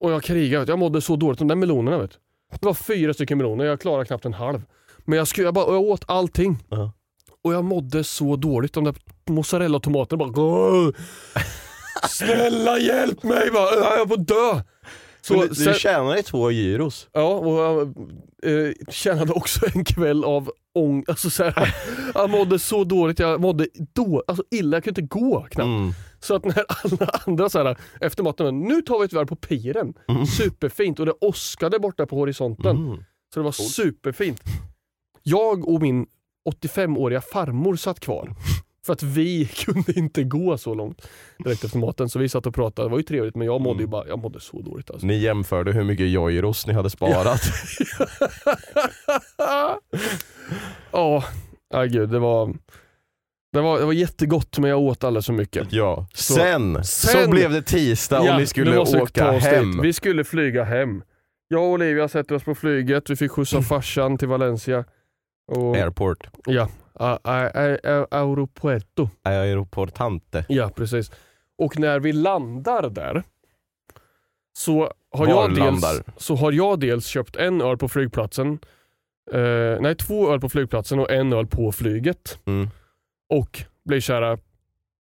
[0.00, 1.38] Och jag krigade, jag mådde så dåligt.
[1.38, 2.16] De där melonerna vet du.
[2.60, 4.62] Det var fyra stycken meloner, jag klarade knappt en halv.
[5.04, 6.58] Men jag, skulle, jag, bara, jag åt allting.
[6.68, 6.92] Ja.
[7.44, 8.72] Och jag mådde så dåligt.
[8.72, 8.94] De där
[9.30, 10.90] mozzarella och tomaterna bara "Åh,
[12.08, 13.50] Snälla hjälp mig!
[13.50, 14.60] Bara, jag att dö!
[15.20, 17.08] Så, Så, du, du sen, tjänar ju två gyros.
[17.12, 17.80] ja, och jag
[18.42, 21.04] eh, tjänade också en kväll av ång...
[21.08, 21.74] Alltså så här,
[22.14, 25.66] jag mådde så dåligt, jag mådde då, alltså illa, jag kunde inte gå knappt.
[25.66, 25.92] Mm.
[26.20, 29.36] Så att när alla andra så här, efter maten, nu tar vi ett varv på
[29.36, 29.94] piren.
[30.38, 32.76] Superfint och det åskade borta på horisonten.
[32.76, 32.96] Mm.
[33.34, 34.40] Så det var superfint.
[35.22, 36.06] Jag och min
[36.50, 38.34] 85-åriga farmor satt kvar.
[38.86, 42.08] För att vi kunde inte gå så långt direkt efter maten.
[42.08, 44.18] Så vi satt och pratade, det var ju trevligt men jag mådde ju bara, jag
[44.18, 45.06] mådde så dåligt alltså.
[45.06, 47.40] Ni jämförde hur mycket gyros ni hade sparat.
[50.92, 51.24] Ja,
[51.70, 52.54] ja gud det var...
[53.52, 55.72] Det var, det var jättegott men jag åt alldeles för mycket.
[55.72, 56.06] Ja.
[56.14, 59.52] Så- Sen, så Sen- blev det tisdag och ni nu skulle åka oss dit.
[59.52, 59.80] hem.
[59.82, 61.02] Vi skulle flyga hem.
[61.48, 64.84] Jag och Olivia sätter oss på flyget, vi fick skjuts av farsan till Valencia.
[65.46, 66.28] Och, Airport.
[66.46, 69.08] ja, a, a, Aeropuerto.
[69.22, 70.44] Aeroportante.
[70.48, 71.10] Ja, precis.
[71.58, 73.22] Och när vi landar där
[74.58, 76.02] så har, Var jag dels, landar?
[76.16, 78.58] så har jag dels köpt en öl på flygplatsen,
[79.32, 82.38] eh, nej två öl på flygplatsen och en öl på flyget.
[82.44, 82.68] Mm.
[83.28, 84.38] Och blir kära,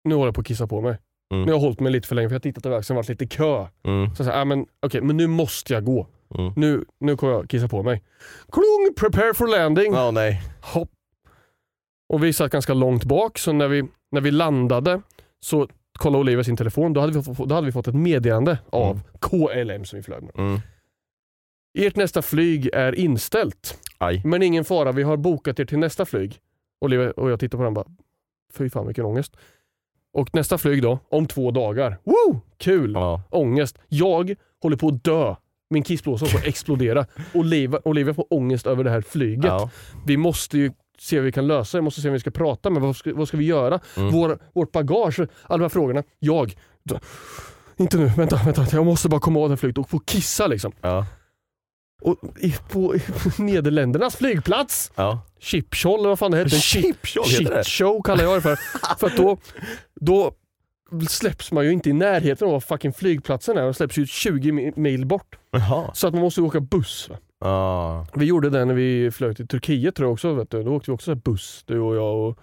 [0.03, 0.97] nu håller jag på att kissa på mig.
[1.33, 1.45] Mm.
[1.45, 3.03] Nu har jag hållit mig lite för länge för jag har tittat över axeln och
[3.03, 3.67] varit lite kö.
[3.83, 4.15] Mm.
[4.15, 6.07] Så jag sa, ah, men, okej, men nu måste jag gå.
[6.37, 6.53] Mm.
[6.55, 8.03] Nu, nu kommer jag kissa på mig.
[8.51, 9.93] Klung, prepare for landing.
[9.93, 10.41] Ja, nej.
[10.61, 10.89] Hopp.
[12.09, 15.01] Och vi satt ganska långt bak, så när vi, när vi landade
[15.39, 15.67] så
[15.99, 16.93] kollade Olivia sin telefon.
[16.93, 19.03] Då hade vi, då hade vi fått ett meddelande av Mm.
[19.19, 20.31] KLM som vi flög med.
[20.37, 20.59] Mm.
[21.79, 23.77] Ert nästa flyg är inställt.
[23.97, 24.21] Aj.
[24.25, 26.39] Men ingen fara, vi har bokat er till nästa flyg.
[26.85, 27.95] Olivia och jag tittar på den och bara,
[28.53, 29.37] fy fan vilken ångest.
[30.13, 31.97] Och nästa flyg då, om två dagar.
[32.03, 32.41] Woo!
[32.57, 32.93] Kul!
[32.93, 33.21] Ja.
[33.29, 33.77] Ångest.
[33.87, 35.35] Jag håller på att dö.
[35.71, 37.05] Min kissblåsa på att explodera.
[37.33, 39.45] Olivia, Olivia får ångest över det här flyget.
[39.45, 39.69] Ja.
[40.05, 42.69] Vi måste ju se hur vi kan lösa vi måste se om vi ska prata
[42.69, 43.79] med, vad ska, vad ska vi göra?
[43.97, 44.11] Mm.
[44.11, 46.03] Vår, vårt bagage, alla de här frågorna.
[46.19, 46.55] Jag,
[47.77, 50.47] inte nu, vänta, vänta, jag måste bara komma av det här flyget och få kissa
[50.47, 50.71] liksom.
[50.81, 51.05] Ja.
[52.01, 55.21] Och i, på, på Nederländernas flygplats, Ja.
[55.39, 56.49] Chipcholl eller vad fan det det.
[56.49, 58.55] Shitshow kallar jag det för.
[58.99, 59.37] för att då,
[59.99, 60.31] då
[61.09, 63.61] släpps man ju inte i närheten av fucking flygplatsen är.
[63.63, 65.35] De släpps ju 20 mi- mil bort.
[65.51, 65.91] Jaha.
[65.93, 67.09] Så att man måste åka buss.
[67.39, 68.05] Ja.
[68.15, 70.33] Vi gjorde det när vi flög till Turkiet tror jag också.
[70.33, 70.63] Vet du.
[70.63, 72.17] Då åkte vi också buss, du och jag.
[72.29, 72.37] Och,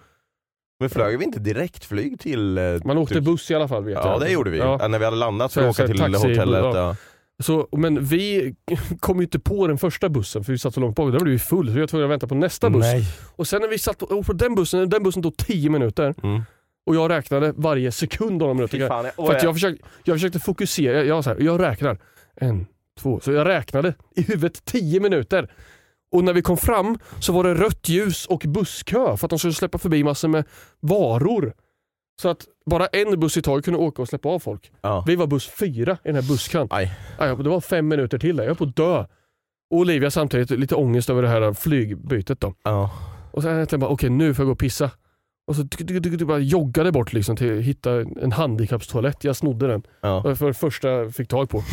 [0.79, 2.57] Men flög vi inte direktflyg till...
[2.57, 4.05] eh, man åkte buss i alla fall vet jag.
[4.05, 4.57] Ja det gjorde vi.
[4.57, 4.77] Ja.
[4.81, 4.87] Ja.
[4.87, 6.75] När vi hade landat för att åka till taxi- hotellet.
[6.75, 6.95] ja.
[7.43, 8.55] Så, men vi
[8.99, 11.11] kom ju inte på den första bussen för vi satt så långt bak.
[11.11, 12.81] Där blev vi full så vi var tvungna att vänta på nästa buss.
[12.81, 13.03] Nej.
[13.35, 16.15] Och sen när vi satt på, på den bussen, den bussen tog 10 minuter.
[16.23, 16.41] Mm.
[16.89, 18.87] Och jag räknade varje sekund av de minuterna.
[18.87, 21.97] fan, jag- För jag försökte, jag försökte fokusera, jag, jag, så här, jag räknar.
[22.35, 22.65] En,
[22.99, 23.19] två.
[23.19, 25.51] Så jag räknade i huvudet 10 minuter.
[26.11, 29.39] Och när vi kom fram så var det rött ljus och busskö för att de
[29.39, 30.43] skulle släppa förbi massor med
[30.79, 31.53] varor.
[32.21, 34.71] Så att bara en buss i taget kunde åka och släppa av folk.
[34.81, 35.03] Ja.
[35.07, 36.67] Vi var buss fyra i den här busskön.
[36.71, 36.93] Aj.
[37.17, 38.99] Aj, det var fem minuter till där, jag är på att dö.
[39.71, 42.53] Och Olivia samtidigt lite ångest över det här flygbytet då.
[42.63, 42.91] Ja.
[43.31, 44.91] Och sen äntligen bara, okej nu får jag gå och pissa.
[45.49, 45.63] Och så
[46.25, 49.23] bara joggade bort liksom till att hitta en handikappstoalett.
[49.23, 49.83] Jag snodde den.
[50.01, 50.19] Ja.
[50.19, 51.63] Var det första jag fick tag på.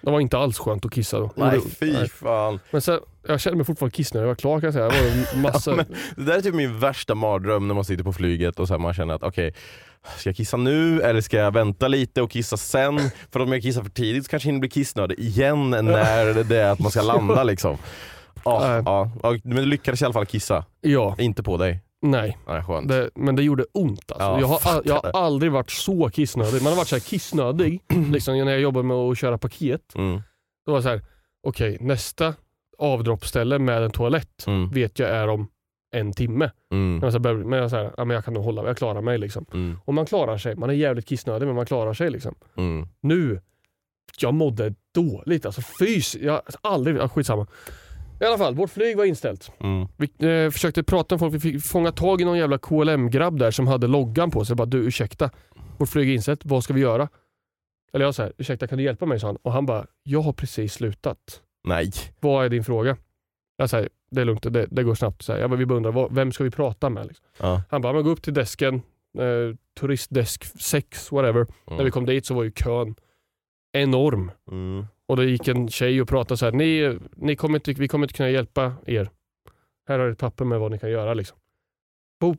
[0.00, 1.30] Det var inte alls skönt att kissa då.
[1.36, 2.08] Nej fy nej.
[2.08, 2.60] fan.
[2.70, 4.24] Men sen, jag kände mig fortfarande kissnödig.
[4.24, 4.88] Jag var klar kan jag säga.
[4.88, 5.70] Det var en massa...
[5.70, 5.84] Ja,
[6.16, 8.94] Det där är typ min värsta mardröm när man sitter på flyget och så man
[8.94, 9.54] känner att okej,
[10.16, 13.00] ska jag kissa nu eller ska jag vänta lite och kissa sen?
[13.32, 16.56] För om jag kissar för tidigt så kanske jag hinner bli kissnödig igen när det
[16.56, 17.76] är att man ska landa liksom.
[18.44, 18.82] Ja.
[19.22, 21.80] Ja, men du lyckades i alla fall kissa, Ja, inte på dig.
[22.02, 22.38] Nej.
[22.46, 22.88] Nej, skönt.
[22.88, 24.26] Det, men det gjorde ont alltså.
[24.28, 26.62] Ja, jag, har, jag har aldrig varit så kissnödig.
[26.62, 29.94] Man har varit så här kissnödig liksom, när jag jobbade med att köra paket.
[29.94, 30.20] Mm,
[30.66, 31.02] Då var det så här,
[31.46, 32.34] okej nästa
[32.78, 35.48] avdroppställe med en toalett mm, vet jag är om
[35.94, 36.50] en timme.
[36.72, 38.76] mm, Men, så börjar- men jag, så här, ja, men jag kan nog hålla jag
[38.76, 39.18] klarar mig.
[39.18, 39.46] Liksom.
[39.52, 40.56] mm, Och man klarar sig.
[40.56, 42.10] Man är jävligt kissnödig men man klarar sig.
[42.10, 42.34] Liksom.
[42.56, 42.88] mm.
[43.00, 43.40] Nu,
[44.20, 45.46] jag mådde dåligt.
[45.46, 47.46] Alltså fys, jag har aldrig, ja, skitsamma.
[48.22, 49.52] I alla fall, vårt flyg var inställt.
[49.60, 49.88] Mm.
[49.96, 53.50] Vi eh, försökte prata med folk, vi fick fånga tag i någon jävla KLM-grabb där
[53.50, 54.52] som hade loggan på sig.
[54.52, 55.30] Jag bara, du ursäkta,
[55.78, 57.08] vårt flyg är inställt, vad ska vi göra?
[57.92, 59.20] Eller jag sa, ursäkta kan du hjälpa mig?
[59.20, 59.36] sa han.
[59.36, 61.18] Och han bara, jag har precis slutat.
[61.68, 61.90] Nej.
[62.20, 62.96] Vad är din fråga?
[63.56, 65.22] Jag säger, det är lugnt, det, det går snabbt.
[65.22, 67.06] Så här, jag bara, vi bara undrar, vad, vem ska vi prata med?
[67.06, 67.26] Liksom.
[67.38, 67.62] Ja.
[67.70, 68.74] Han bara, men gå upp till desken,
[69.18, 71.46] eh, turistdesk 6, whatever.
[71.66, 71.90] När vi Mm.
[71.92, 72.94] kom dit så var ju kön
[73.72, 74.30] enorm.
[74.50, 74.86] Mm.
[75.12, 78.04] Och det gick en tjej och pratade så här, ni, ni kommer inte, vi kommer
[78.04, 79.10] inte kunna hjälpa er.
[79.88, 81.14] Här har ett papper med vad ni kan göra.
[81.14, 81.38] Liksom.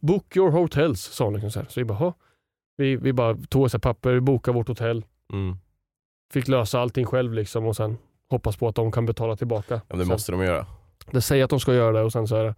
[0.01, 1.33] Book, your hotels, sa hon.
[1.33, 1.67] Liksom så, här.
[1.69, 2.13] så vi bara,
[2.77, 5.55] vi, vi bara tog ett papper, bokade vårt hotell, Mm.
[6.33, 7.97] fick lösa allting själv liksom, och sen
[8.29, 9.81] hoppas på att de kan betala tillbaka.
[9.87, 10.65] Ja, det Sen- måste de göra.
[11.11, 12.55] Det säger att de ska göra det och sen så är det,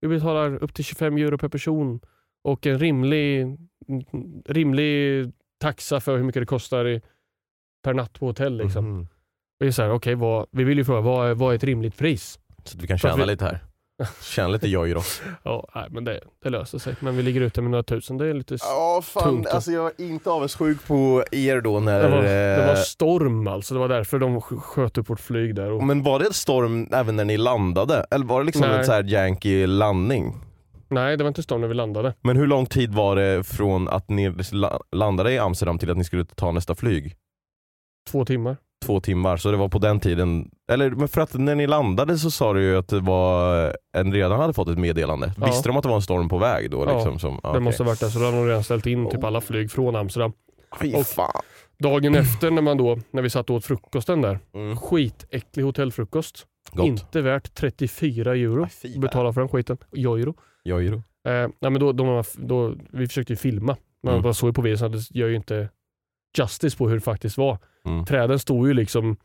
[0.00, 2.00] vi betalar upp till 25 euro per person
[2.44, 3.46] och en rimlig,
[4.44, 5.24] rimlig
[5.58, 7.02] taxa för hur mycket det kostar i,
[7.82, 8.56] per natt på hotell.
[8.56, 8.90] Liksom.
[8.90, 9.06] Mhm.
[9.58, 11.64] Vi, är så här, okay, vad, vi vill ju fråga, vad är, vad är ett
[11.64, 12.38] rimligt pris?
[12.64, 13.58] Så att vi kan tjäna vi- lite här.
[14.22, 15.02] Tjäna lite joj då.
[15.42, 16.94] Ja, nej, men det, det löser sig.
[17.00, 18.18] Men vi ligger ute med några tusen.
[18.18, 18.56] Det är lite...
[18.60, 19.46] Ja fan, Tungt.
[19.46, 22.02] alltså jag är inte avundsjuk på er då när...
[22.02, 23.74] Det var, det var eh, storm alltså.
[23.74, 25.70] Det var därför de sk- sköt upp vårt flyg där.
[25.70, 28.06] Och, Men var det storm även när ni landade?
[28.10, 28.78] Eller var det liksom Nej.
[28.78, 30.34] en så här janky landning?
[30.88, 32.14] nej, det var inte storm när vi landade.
[32.20, 35.96] Men hur lång tid var det från att ni la- landade i Amsterdam till att
[35.96, 37.14] ni skulle ta nästa flyg?
[38.10, 38.56] Två timmar.
[38.86, 42.18] Två timmar så det var på den tiden, eller men för att när ni landade
[42.18, 45.32] så sa du ju att det var, en redan hade fått ett meddelande.
[45.40, 45.46] Ja.
[45.46, 46.84] Visste de att det var en storm på väg då?
[46.86, 47.60] Ja, Liksom, som, Det okej.
[47.60, 49.96] måste ha varit det, så då hade de redan ställt in typ alla flyg från
[49.96, 50.32] Amsterdam.
[50.80, 51.42] Fy och- fan.
[51.78, 54.76] Dagen efter när, man då, när vi satt och åt frukosten där, Mm.
[54.76, 56.46] skitäcklig hotellfrukost.
[56.72, 56.86] Gott.
[56.86, 59.76] Inte värt 34 euro att betala för den skiten.
[59.96, 60.34] Euro.
[60.64, 60.96] Jojro.
[60.96, 64.24] Eh, nej, men då, då, då, vi försökte ju filma, men Mm.
[64.24, 65.68] man såg ju på videon så det gör ju inte
[66.38, 67.58] justice på hur det faktiskt var.
[67.86, 68.04] Mm.
[68.04, 69.16] Träden stod ju liksom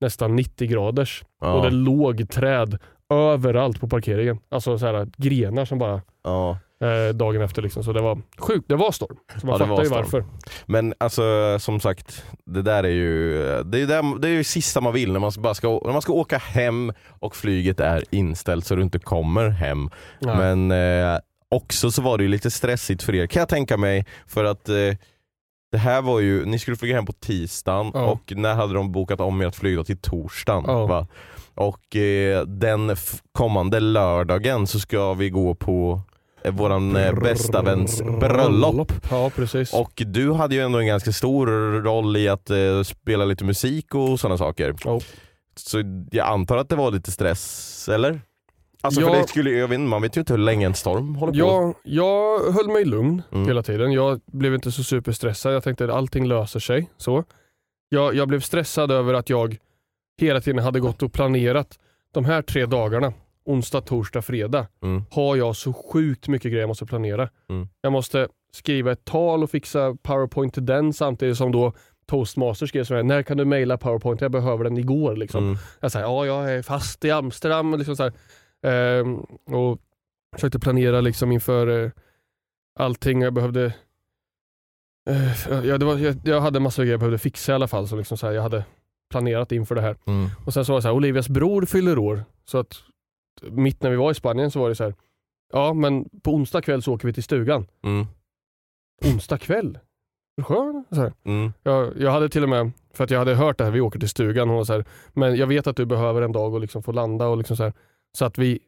[0.00, 1.52] nästan 90 graders Ja.
[1.52, 2.78] och det låg träd
[3.10, 4.38] överallt på parkeringen.
[4.48, 6.58] Alltså så här, grenar som bara ja.
[6.80, 7.62] eh, dagen efter.
[7.62, 7.84] Liksom.
[7.84, 8.68] Så det var sjukt.
[8.68, 9.16] Det var storm.
[9.40, 10.24] Så man Ja, fattar ju varför.
[10.66, 11.22] Men alltså
[11.58, 13.32] som sagt, det där är ju
[13.64, 16.02] det, är där, det är ju sista man vill när man, bara ska, när man
[16.02, 19.90] ska åka hem och flyget är inställt så du inte kommer hem.
[20.18, 20.34] Ja.
[20.38, 24.06] Men eh, också så var det ju lite stressigt för er kan jag tänka mig
[24.26, 24.74] för att eh,
[25.74, 28.00] det här var ju, ni skulle flyga hem på tisdagen Ja.
[28.04, 30.64] och när hade de bokat om er att flyga till torsdagen?
[30.66, 30.86] Ja.
[30.86, 31.06] Va?
[31.54, 32.96] Och eh, den
[33.32, 36.00] kommande lördagen så ska vi gå på
[36.44, 38.92] eh, våran eh, bästa väns bröllop.
[39.10, 39.72] Ja, precis.
[39.74, 41.46] Och du hade ju ändå en ganska stor
[41.82, 44.74] roll i att eh, spela lite musik och sådana saker.
[44.84, 45.00] Ja.
[45.56, 48.20] Så jag antar att det var lite stress, eller?
[48.84, 51.14] Alltså för det skulle, jag vet, inte, man vet ju inte hur länge en storm
[51.14, 51.38] håller på.
[51.38, 53.46] Jag, jag höll mig lugn Mm.
[53.46, 53.92] hela tiden.
[53.92, 55.54] Jag blev inte så superstressad.
[55.54, 56.90] Jag tänkte att allting löser sig.
[56.96, 57.24] Så.
[57.88, 59.56] Jag, jag blev stressad över att jag
[60.20, 61.78] hela tiden hade gått och planerat
[62.14, 63.12] de här tre dagarna,
[63.44, 65.02] onsdag, torsdag, fredag, Mm.
[65.10, 67.28] har jag så sjukt mycket grejer jag måste planera.
[67.50, 67.68] Mm.
[67.80, 71.72] Jag måste skriva ett tal och fixa powerpoint till den samtidigt som då
[72.06, 74.20] toastmaster skrev här, när kan du mejla powerpoint?
[74.20, 75.16] Jag behöver den igår.
[75.16, 75.44] Liksom.
[75.44, 75.58] Mm.
[75.80, 77.74] Jag säger, ja jag är fast i Amsterdam.
[77.78, 78.12] Liksom så här.
[78.64, 79.80] Ehm, och
[80.34, 81.90] försökte planera liksom inför eh,
[82.78, 83.74] allting jag behövde.
[85.10, 87.88] Eh, ja, det var, jag, jag hade massa grejer jag behövde fixa i alla fall.
[87.88, 88.64] Så liksom så här, jag hade
[89.10, 89.96] planerat inför det här.
[90.06, 90.28] Mm.
[90.46, 92.24] Och sen så var det så här, Olivias bror fyller år.
[92.44, 92.82] Så att
[93.42, 94.94] mitt när vi var i Spanien så var det så här,
[95.52, 97.66] ja men på onsdag kväll så åker vi till stugan.
[97.84, 98.06] Mm.
[99.04, 99.78] Onsdag kväll?
[100.42, 100.84] Skön?
[100.90, 101.12] Så.
[101.24, 101.52] Mm.
[101.62, 103.98] Jag, jag hade till och med, för att jag hade hört det här, vi åker
[103.98, 104.48] till stugan.
[104.48, 107.26] Var så här, men jag vet att du behöver en dag och liksom få landa
[107.26, 107.72] och liksom så.
[108.18, 108.58] Så att vi,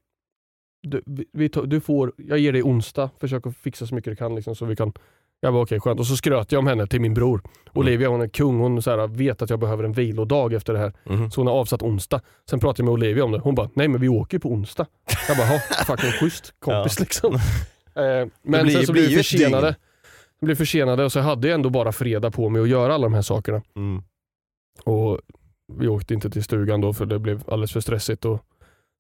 [0.82, 4.34] du, vi, du får, jag ger dig onsdag, försök att fixa så mycket du kan
[4.34, 4.92] liksom, så vi kan
[5.40, 7.42] jag var okej skönt och så skröt jag om henne till min bror.
[7.72, 10.78] Olivia hon är kung, hon så här, vet att jag behöver en vilodag efter det
[10.78, 10.92] här.
[11.04, 11.30] Mhm.
[11.30, 12.20] Så hon har avsatt onsdag.
[12.50, 13.38] Sen pratade jag med Olivia om det.
[13.38, 14.86] Hon bara, nej men vi åker på onsdag.
[15.28, 17.34] Jag bara, "Ja, fucking schysst kompis liksom.
[17.94, 19.76] Eh, men blir- sen så blev vi försenade.
[20.40, 23.04] Vi blev försenade och så hade jag ändå bara fredag på mig att göra alla
[23.06, 23.62] de här sakerna.
[23.76, 24.02] Mm.
[24.84, 25.20] Och
[25.72, 28.24] vi åkte inte till stugan då för det blev alldeles för stressigt.
[28.24, 28.44] Och,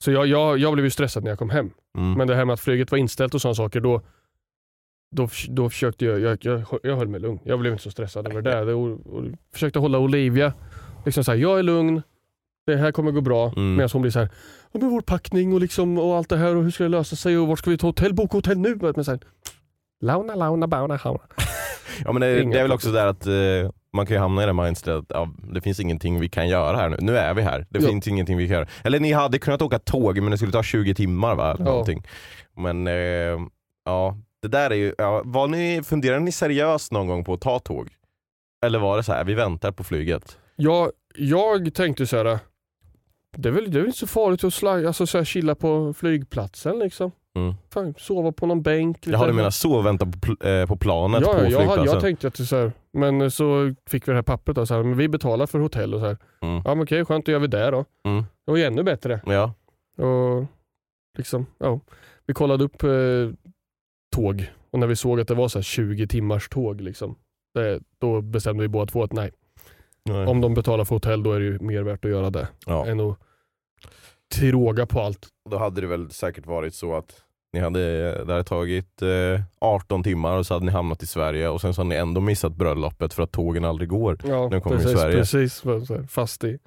[0.04, 1.70] så jag, jag, jag blev ju stressad när jag kom hem.
[1.98, 2.12] Mm.
[2.12, 4.02] Men det här med att flyget var inställt och sådana saker, då,
[5.16, 7.38] då, då försökte jag, jag, jag, jag höll mig lugn.
[7.44, 8.64] Jag blev inte så stressad över det.
[8.64, 10.52] det och, och försökte hålla Olivia,
[11.04, 12.02] liksom så här, jag är lugn,
[12.66, 13.52] det här kommer gå bra.
[13.56, 13.76] Mm.
[13.76, 14.28] Medan hon blir så här,
[14.72, 17.16] ja, men vår packning och, liksom, och allt det här och hur ska det lösa
[17.16, 18.78] sig och vart ska vi ta hotell, boka hotell nu?
[18.80, 19.20] Men så här,
[20.00, 21.20] launa, launa, bauna, hauna.
[22.04, 24.46] Ja men det, det är väl också där att eh, man kan ju hamna i
[24.46, 26.96] det mindset att ja, det finns ingenting vi kan göra här nu.
[27.00, 27.88] Nu är vi här, det Ja.
[27.88, 28.68] finns ingenting vi kan göra.
[28.84, 31.50] Eller ni hade kunnat åka tåg men det skulle ta 20 timmar va?
[31.54, 31.70] Eller Ja.
[31.70, 32.02] någonting.
[32.56, 33.40] Men eh,
[33.84, 37.40] ja, det där är ju, ja, var ni, funderade ni seriöst någon gång på att
[37.40, 37.88] ta tåg?
[38.66, 40.38] Eller var det så här, vi väntar på flyget?
[40.56, 42.38] Jag, jag tänkte så här.
[43.36, 45.54] Det är väl, det är väl inte så farligt att slag, alltså så här, chilla
[45.54, 47.10] på flygplatsen liksom.
[47.36, 47.54] Mm.
[47.70, 49.06] Fan, sova på någon bänk.
[49.06, 51.84] Jaha du menar så, vänta på, eh, på planet ja, på ja, jag, flygplatsen?
[51.84, 54.82] jag tänkte att så här, men så fick vi det här pappret då, så här,
[54.82, 56.16] men vi betalar för hotell och så här.
[56.40, 56.62] Mm.
[56.64, 57.84] Ja men okej, skönt, då gör vi det då.
[58.04, 58.24] Mm.
[58.44, 59.20] Det var ju ännu bättre.
[59.26, 59.52] Ja.
[60.06, 60.46] Och
[61.18, 61.80] liksom, ja.
[62.26, 62.90] Vi kollade upp eh,
[64.16, 67.16] tåg och när vi såg att det var så här 20 timmars tåg liksom,
[67.54, 69.30] det, då bestämde vi båda två att nej,
[70.04, 70.26] Nej.
[70.26, 72.86] om de betalar för hotell då är det ju mer värt att göra det ja.
[72.86, 73.18] än att
[74.34, 75.28] tråga på allt.
[75.50, 77.22] Då hade det väl säkert varit så att
[77.56, 81.48] ni hade, det hade tagit eh, 18 timmar och så hade ni hamnat i Sverige
[81.48, 84.18] och sen så hade ni ändå missat bröllopet för att tågen aldrig går.
[84.28, 85.16] Ja, Nu kommer vi i precis, Sverige.
[85.16, 86.58] precis fast i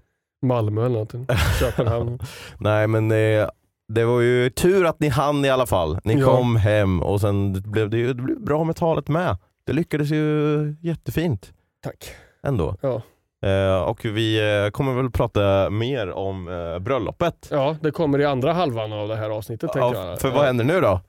[0.41, 1.27] Malmö eller någonting.
[1.59, 2.19] Köpenhamn.
[2.59, 3.47] Nej men eh,
[3.93, 5.99] det var ju tur att ni hann i alla fall.
[6.03, 6.25] Ni Ja.
[6.37, 9.37] kom hem och sen blev det ju det blev bra med talet med.
[9.65, 12.09] Det lyckades ju jättefint Tack.
[12.43, 12.75] ändå.
[12.81, 13.01] Ja.
[13.45, 17.47] Eh, och vi eh, kommer väl prata mer om eh, bröllopet.
[17.51, 20.19] ja, det kommer i andra halvan av det här avsnittet tänker Ja, jag.
[20.21, 21.01] för vad händer nu då?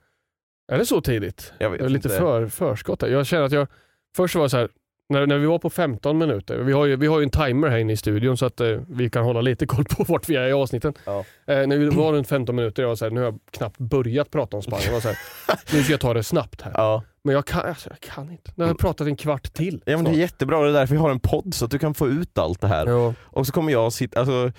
[0.72, 1.52] Är det så tidigt?
[1.58, 2.18] Jag vet Jag är lite inte.
[2.20, 3.08] för förskott här.
[3.08, 3.68] Jag känner att jag,
[4.16, 4.68] först var det så här,
[5.10, 7.68] När, när vi var på 15 minuter, vi har ju, vi har ju en timer
[7.68, 10.36] här inne i studion så att eh, vi kan hålla lite koll på vart vi
[10.36, 10.94] är i avsnitten.
[11.04, 11.24] Ja.
[11.46, 13.78] Eh, när vi var runt 15 minuter, jag var så här, nu har jag knappt
[13.78, 14.86] börjat prata om Spanien.
[14.86, 15.18] Jag var så här,
[15.74, 16.72] nu ska jag ta det snabbt här.
[16.74, 17.02] Ja.
[17.24, 18.52] Men jag kan, alltså, jag kan inte.
[18.54, 19.82] Nu har jag pratat en kvart till.
[19.86, 21.78] ja men det är jättebra, det är därför vi har en podd så att du
[21.78, 22.86] kan få ut allt det här.
[22.86, 23.14] Ja.
[23.22, 24.52] Och så kommer jag sitta, alltså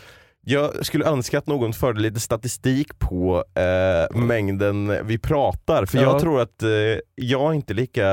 [0.43, 6.03] jag skulle önska att någon förde lite statistik på eh, mängden vi pratar, för Ja.
[6.03, 6.69] jag tror att eh,
[7.15, 8.05] jag är inte lika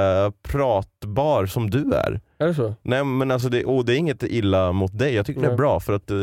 [0.42, 2.20] pratbar som du är.
[2.38, 2.74] Är det så?
[2.83, 5.51] Nej men alltså det, och det är inget illa mot dig, jag tycker det är
[5.51, 5.57] Nej.
[5.57, 6.11] bra för att...
[6.11, 6.16] Eh,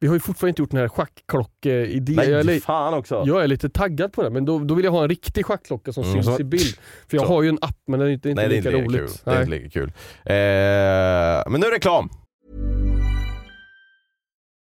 [0.00, 2.16] Vi har ju fortfarande inte gjort den här schackklocke-idén.
[2.16, 3.22] nej Jag, är li- fan också!
[3.26, 5.92] jag är lite taggad på det, men då, då vill jag ha en riktig schackklocka
[5.92, 6.76] som Mm, syns så- i bild.
[7.08, 7.32] För jag så.
[7.34, 9.02] har ju en app men den är inte, inte nej det är lika inte lika
[9.02, 9.10] roligt.
[9.12, 9.20] kul.
[9.24, 9.42] Det är Nej.
[9.44, 9.92] inte lika kul.
[10.24, 12.08] Eh, men nu reklam!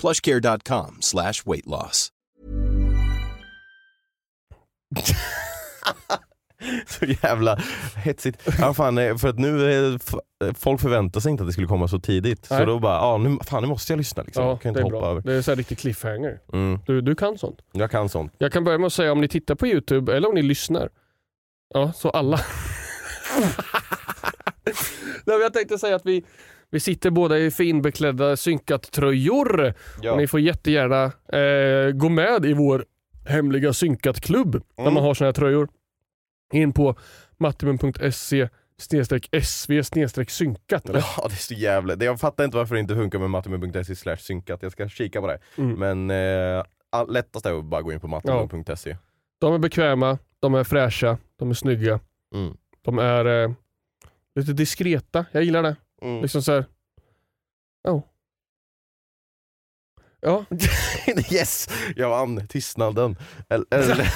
[0.00, 2.08] plushcare.com slash weight loss.
[6.86, 7.58] Så jävla
[7.96, 8.42] hetsigt.
[8.58, 11.66] Ja, fan, eh, för att nu, eh, f- folk förväntar sig inte att det skulle
[11.66, 12.46] komma så tidigt.
[12.46, 12.66] Så Nej.
[12.66, 14.44] då bara, ja, nu, fan nu måste jag lyssna liksom.
[14.44, 15.10] Ja, jag kan det inte är hoppa bra.
[15.10, 15.20] över.
[15.22, 16.40] Det är så här riktig cliffhanger.
[16.52, 17.58] Mm, Du, du kan sånt.
[17.72, 18.32] jag kan sånt.
[18.38, 20.88] Jag kan börja med att säga om ni tittar på YouTube eller om ni lyssnar.
[21.74, 22.40] Ja, så alla.
[25.24, 26.24] Nej, jag tänkte säga att vi,
[26.70, 29.74] vi sitter båda i finbeklädda synkat-tröjor.
[30.02, 30.16] Ja.
[30.16, 32.84] Ni får jättegärna eh, gå med i vår
[33.26, 34.94] hemliga synkat-klubb Mm.
[34.94, 35.68] man har såna här tröjor.
[36.52, 36.96] In på
[37.38, 38.48] mattimum.se
[39.42, 39.82] sv
[40.28, 40.88] synkat.
[40.88, 41.04] Eller?
[41.16, 44.16] Ja det är så jävla, jag fattar inte varför det inte funkar med mattimer.se slash
[44.16, 45.38] synkat, jag ska kika på det.
[45.58, 45.78] Mm.
[46.06, 46.10] Men
[46.58, 46.64] eh,
[47.08, 48.96] lättast är att bara gå in på mattimer.se.
[49.40, 52.00] De är bekväma, de är fräscha, de är snygga.
[52.34, 52.56] Mm.
[52.82, 53.50] De är eh,
[54.34, 55.24] lite diskreta.
[55.32, 55.76] Jag gillar det.
[56.02, 56.22] Mm.
[56.22, 56.64] Liksom så här.
[57.88, 58.02] Oh.
[60.22, 60.44] Ja,
[61.32, 61.68] yes!
[61.96, 63.16] Jag vann tystnaden.
[63.48, 64.10] Eller,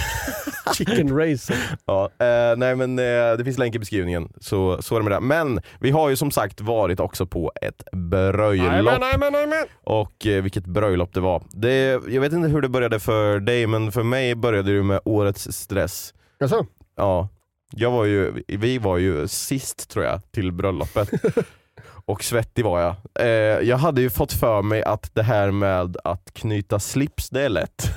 [0.76, 1.54] chicken race.
[1.84, 5.12] ja, eh, nej men eh, det finns länk i beskrivningen, så, så är det med
[5.12, 5.20] det.
[5.20, 9.52] Men vi har ju som sagt varit också på ett jajamän.
[9.84, 11.42] Och eh, vilket bröllop det var.
[11.50, 15.00] Det, jag vet inte hur det började för dig, men för mig började det med
[15.04, 16.14] årets stress.
[16.38, 16.66] Jaså?
[16.96, 17.28] Ja,
[17.70, 21.10] jag var ju, vi var ju sist tror jag till bröllopet.
[22.06, 22.94] Och svettig var jag.
[23.20, 23.28] Eh,
[23.68, 27.48] jag hade ju fått för mig att det här med att knyta slips, det är
[27.48, 27.90] lätt.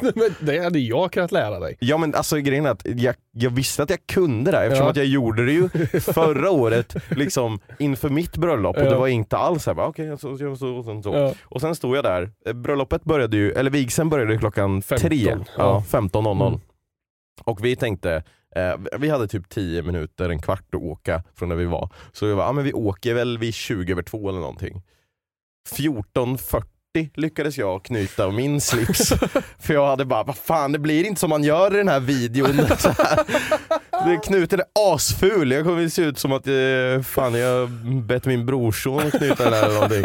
[0.14, 1.76] Men det hade jag kunnat lära dig.
[1.80, 4.90] Ja men alltså grejen är att jag, jag visste att jag kunde det eftersom Ja.
[4.90, 5.68] att jag gjorde det ju
[6.00, 8.90] förra året liksom inför mitt bröllop och Ja.
[8.90, 11.14] det var inte alls såhär, okej så, så, så, och sen så.
[11.14, 11.32] Ja.
[11.44, 15.16] Och sen stod jag där, Eh, bröllopet började ju, eller vigseln började klockan 15, tre,
[15.30, 15.44] ja.
[15.56, 16.46] ja, 15.00.
[16.48, 16.60] Mm.
[17.44, 18.22] Och vi tänkte,
[18.98, 21.90] vi hade typ 10 minuter, en kvart att åka från där vi var.
[22.12, 24.82] Så vi var, ja men vi åker väl vid 20 över 2 eller någonting.
[25.70, 29.08] 14.40 lyckades jag knyta min slips.
[29.58, 32.00] För jag hade bara, vad fan det blir inte som man gör i den här
[32.00, 32.66] videon.
[32.78, 33.24] Så här.
[34.04, 37.70] Det knuten är asful, jag kommer se ut som att eh, fan jag
[38.02, 40.04] bett min brorson knyta den här eller någonting.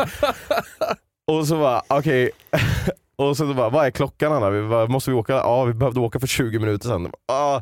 [1.32, 2.32] Och så bara, okej.
[3.15, 4.49] Och så bara, vad är klockan Anna?
[4.49, 5.34] Vi bara, måste vi åka?
[5.34, 7.12] Ja, vi behövde åka för 20 minuter sedan.
[7.27, 7.62] Ah,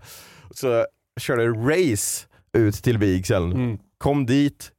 [0.54, 0.86] så
[1.20, 3.52] körde race ut till vigseln.
[3.52, 3.78] Mm.
[3.98, 4.72] Kom dit,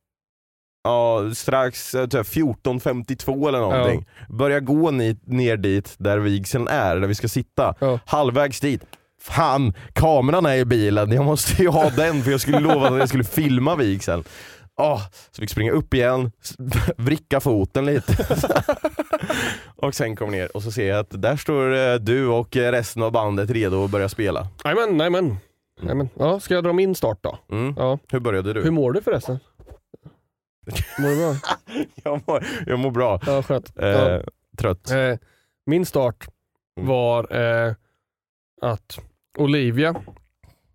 [0.84, 4.06] ja, strax eh, typ 14.52 eller någonting.
[4.28, 7.74] Börjar gå ni, ner dit där vigseln är, där vi ska sitta.
[7.78, 8.00] Ja.
[8.06, 8.82] Halvvägs dit.
[9.20, 12.98] Fan, kameran är i bilen, jag måste ju ha den för jag skulle lova att
[12.98, 14.24] jag skulle filma vigseln.
[14.74, 16.32] Ah, så fick springa upp igen,
[16.96, 18.26] vricka foten lite.
[19.76, 23.02] och sen kom ner och så ser jag att där står eh, du och resten
[23.02, 24.48] av bandet redo att börja spela.
[24.64, 25.36] Jajamän, jajamän.
[25.82, 26.08] Jajamän.
[26.14, 27.38] Ja, ska jag dra min start då?
[27.50, 27.74] Mm.
[27.78, 27.98] Ja.
[28.08, 28.62] Hur började du?
[28.62, 29.38] Hur mår du förresten?
[30.98, 31.34] Mår du bra?
[32.04, 33.20] jag, mår, jag mår bra.
[33.26, 33.78] Ja, skönt.
[33.78, 34.22] Eh, Ja.
[34.58, 34.90] Trött.
[34.90, 35.14] Eh,
[35.66, 36.28] min start
[36.76, 36.88] Mm.
[36.88, 37.74] var eh,
[38.62, 38.98] att
[39.38, 39.94] Olivia,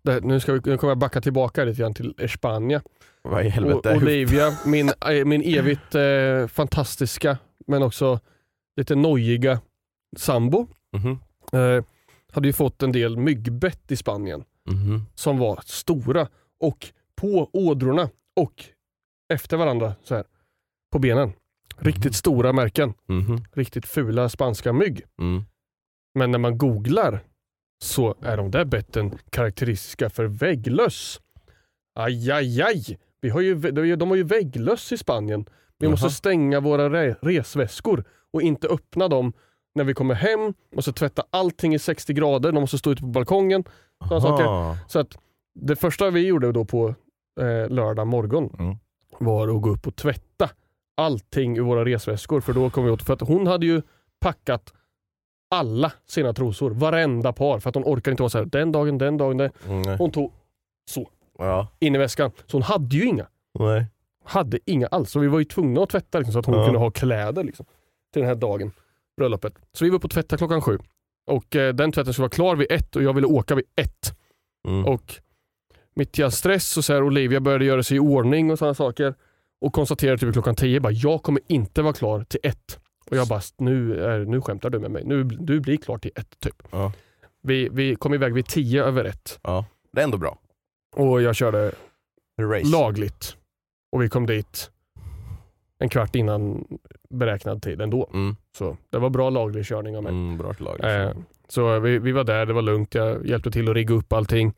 [0.02, 2.80] det, nu, ska vi, nu kommer jag backa tillbaka lite grann till Spanien.
[3.22, 3.90] Vad i helvete?
[3.90, 8.20] Och Olivia, min, eh, min evigt eh, fantastiska men också
[8.76, 9.60] lite nojiga
[10.16, 11.18] sambo, Mhm,
[11.52, 11.84] eh,
[12.32, 15.06] hade ju fått en del myggbett i Spanien mhm.
[15.14, 16.28] som var stora
[16.60, 18.64] och på ådrorna och
[19.32, 20.24] efter varandra så här
[20.92, 21.32] på benen.
[21.76, 22.94] Riktigt stora märken.
[23.06, 25.02] Mhm, Riktigt fula spanska mygg.
[25.20, 25.44] mm.
[26.14, 27.20] Men när man googlar
[27.82, 31.20] så är de där betten karaktäristiska för vägglöss.
[31.94, 32.98] Aj, aj, aj.
[33.20, 33.54] Vi har ju,
[33.96, 35.44] de har ju vägglöss i Spanien.
[35.78, 35.90] Vi Jaha.
[35.90, 39.32] måste stänga våra re, resväskor och inte öppna dem
[39.74, 40.54] när vi kommer hem.
[40.74, 42.52] Måste tvätta allting i 60 grader.
[42.52, 43.64] De måste stå ute på balkongen.
[44.08, 44.76] Sådana saker.
[44.88, 45.18] Så att
[45.54, 46.88] det första vi gjorde då på
[47.40, 48.76] eh, lördag morgon Mm.
[49.18, 50.50] var att gå upp och tvätta
[50.96, 52.40] allting ur våra resväskor.
[52.40, 53.82] För då kom vi åt, för att hon hade ju
[54.20, 54.72] packat
[55.50, 57.60] alla sina trosor, varenda par.
[57.60, 59.36] För att hon orkar inte vara så här, den dagen, den dagen.
[59.36, 59.50] Den.
[59.68, 59.98] Mm.
[59.98, 60.32] Hon tog
[61.38, 62.30] Ja, in i väskan.
[62.46, 63.26] Så hon hade ju inga.
[63.58, 63.86] nej.
[64.24, 65.10] Hade inga alls.
[65.10, 66.64] Så vi var ju tvungna att tvätta liksom, så att hon Ja.
[66.64, 67.66] kunde ha kläder liksom,
[68.12, 68.72] till den här dagen,
[69.18, 69.54] bröllopet.
[69.72, 70.78] Så vi var uppe och tvätta klockan sju.
[71.26, 74.18] Och eh, den tvätten skulle vara klar vid ett och jag ville åka vid ett.
[74.68, 74.84] Mm.
[74.84, 75.14] Och
[75.94, 78.74] mitt i all stress och så här, Olivia började göra sig i ordning och sådana
[78.74, 79.14] saker.
[79.60, 82.80] Och konstaterade typ klockan tio, bara, jag kommer inte vara klar till ett.
[83.10, 85.04] Och jag bara, nu, är, nu skämtar du med mig.
[85.04, 86.62] Nu, du blir klar till ett typ.
[86.70, 86.92] Ja.
[87.42, 89.38] Vi, vi kom iväg vid tio över ett.
[89.42, 90.38] Ja, det är ändå bra.
[90.96, 91.72] Och jag körde
[92.40, 92.68] Race.
[92.68, 93.36] lagligt.
[93.92, 94.70] Och vi kom dit
[95.78, 96.64] en kvart innan
[97.10, 98.10] beräknad tid ändå.
[98.12, 98.36] Mm.
[98.58, 100.12] Så det var bra laglig körning av mig.
[100.12, 101.04] Mm, bra till lag.
[101.04, 101.12] Eh,
[101.48, 102.94] så vi, vi var där, det var lugnt.
[102.94, 104.54] Jag hjälpte till att rigga upp allting.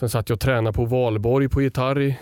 [0.00, 2.18] Sen satt jag och tränade på valborg på gitarr i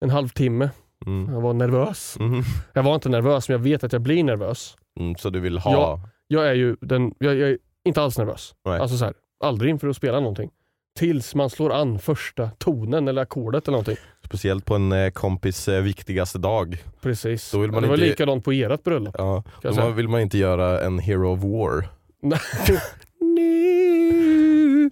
[0.00, 0.70] en halvtimme.
[1.06, 1.34] Mm.
[1.34, 2.16] Jag var nervös.
[2.20, 2.42] Mhm.
[2.72, 4.76] Jag var inte nervös, men jag vet att jag blir nervös.
[5.00, 5.72] Mm, så du vill ha...
[5.72, 6.00] Ja.
[6.26, 8.54] Jag är ju den, jag, jag är inte alls nervös.
[8.64, 8.80] Nej.
[8.80, 9.14] Alltså så här,
[9.44, 10.50] aldrig inför att spela någonting.
[10.98, 13.96] Tills man slår an första tonen eller ackordet eller någonting.
[14.24, 16.82] Speciellt på en eh, kompis eh, viktigaste dag.
[17.00, 17.50] Precis.
[17.50, 19.14] Då vill man det var inte- likadant på ert bröllop.
[19.18, 19.90] Ja, då säga.
[19.90, 21.88] vill man inte göra en Hero of War.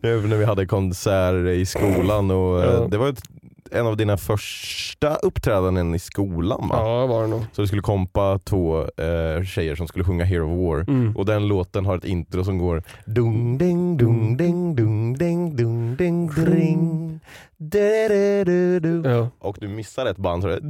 [0.04, 2.86] Eh, När vi hade konsert i skolan och eh, Ja.
[2.90, 3.22] det var ett,
[3.70, 6.76] en av dina första uppträdanden i skolan va?
[6.78, 7.40] Ja, var det nog.
[7.52, 10.80] Så du skulle kompa två eh, tjejer som skulle sjunga Hero of War.
[10.94, 11.16] Mm.
[11.16, 15.96] Och den låten har ett intro som går dung ding dung ding dung ding dung
[15.96, 16.28] ding
[17.70, 19.10] ding Du-du-du-du.
[19.10, 19.28] Ja.
[19.38, 20.56] Och du missar ett band det så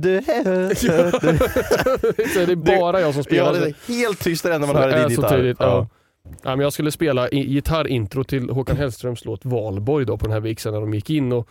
[2.46, 3.54] det är bara jag som spelar.
[3.54, 5.36] Ja, det är helt tyst enda man Så hör det i är din så gitarr.
[5.36, 5.88] tydligt, ja.
[6.42, 10.32] Ja, men jag skulle spela i- gitarrintro till Håkan Hellströms låt Valborg då på den
[10.32, 11.32] här vigseln när de gick in.
[11.32, 11.48] Och,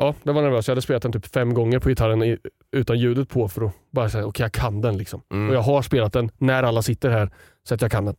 [0.00, 0.68] ja, det var nervös.
[0.68, 2.38] Jag hade spelat den typ fem gånger på gitarren i,
[2.72, 4.98] utan ljudet på för att bara säga okej jag kan den.
[4.98, 5.22] Liksom.
[5.32, 5.48] Mm.
[5.48, 7.30] Och jag har spelat den när alla sitter här
[7.68, 8.16] så att jag kan den.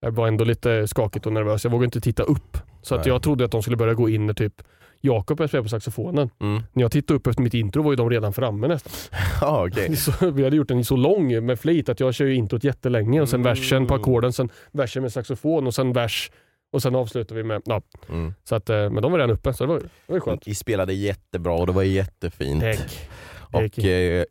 [0.00, 1.64] Jag var ändå lite skakigt och nervös.
[1.64, 2.58] Jag vågade inte titta upp.
[2.82, 3.08] Så att Nej.
[3.08, 4.62] jag trodde att de skulle börja gå in när typ
[5.00, 6.30] Jakob började spela på saxofonen.
[6.40, 6.62] Mm.
[6.72, 8.92] När jag tittade upp efter mitt intro var ju de redan framme nästan.
[9.40, 9.96] Ja, okej.
[9.96, 13.20] Så vi hade gjort den så lång med flit att jag kör ju introt jättelänge
[13.20, 13.50] och sen Mm.
[13.54, 16.30] versen på ackorden, sen versen med saxofon och sen vers
[16.72, 17.82] och sen avslutar vi med, ja.
[18.08, 18.34] Mm.
[18.44, 20.46] Så att, eh, men de var redan uppe så det var, det var skönt.
[20.46, 22.62] Ni spelade jättebra och det var jättefint.
[22.62, 23.08] Tack.
[23.52, 24.24] Och, eh,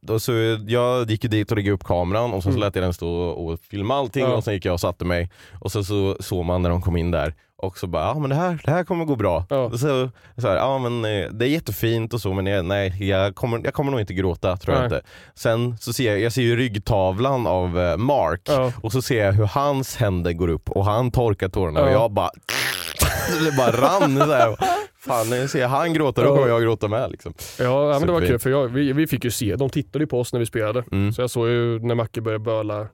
[0.00, 0.32] då så
[0.66, 2.60] jag gick dit och riggade upp kameran och sen så Mm.
[2.60, 4.34] lät jag den stå och filma allting Ja.
[4.36, 5.30] och sen gick jag och satte mig
[5.60, 7.34] och sen så såg man när de kom in där
[7.64, 9.44] och så bara, ja men det här, det här kommer gå bra.
[9.50, 9.56] Ja.
[9.58, 13.08] Och Så, så här, ja men eh, det är jättefint och så men jag, nej
[13.08, 14.98] jag kommer, jag kommer nog inte gråta tror jag Nej.
[14.98, 15.08] inte.
[15.34, 18.72] Sen så ser jag, jag ser ju ryggtavlan av eh, Mark Ja.
[18.82, 21.92] och så ser jag hur hans händer går upp och han torkar tårarna och Ja.
[21.92, 22.30] jag bara
[23.44, 24.56] det bara rann så här.
[24.98, 27.34] Fan, när jag ser han gråta då kommer jag gråta med liksom.
[27.58, 30.06] Ja, men det var kul för jag, vi, vi fick ju se, de tittade ju
[30.06, 30.84] på oss när vi spelade.
[30.92, 31.12] Mm.
[31.12, 32.86] Så jag såg ju när Macke började böla,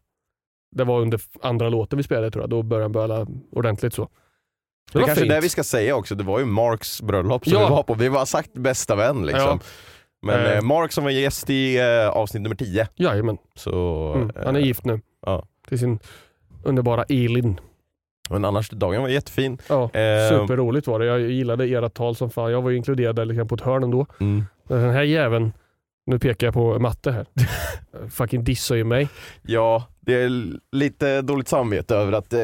[0.77, 4.09] det var under andra låten vi spelade tror jag, då började han böla ordentligt så.
[4.93, 5.35] Det, var kanske är fint.
[5.35, 7.65] det vi ska säga också, det var ju Marks bröllop som Ja.
[7.65, 7.95] vi var på.
[7.95, 9.43] Vi var sagt bästa vän liksom.
[9.49, 9.59] Ja.
[10.23, 10.53] Men Eh.
[10.57, 12.87] eh, Mark som var gäst i eh, avsnitt nummer 10.
[12.97, 14.31] Jajamän, Så, mm.
[14.45, 15.01] han är eh, gift nu.
[15.27, 15.45] ja.
[15.69, 15.99] Till sin
[16.65, 17.61] underbara Elin.
[18.31, 19.59] Men annars, dagen var jättefin.
[19.69, 20.29] Ja, Eh.
[20.29, 21.07] superroligt var det.
[21.07, 22.53] Jag gillade era tal som fan.
[22.53, 24.07] Jag var ju inkluderad där liksom på ett hörn ändå.
[24.21, 24.45] Mm.
[24.69, 25.53] Den här jäveln,
[26.07, 27.27] nu pekar jag på matte här,
[28.11, 29.09] fucking dissar ju mig.
[29.43, 32.41] Ja, det är lite dåligt samvete över att eh,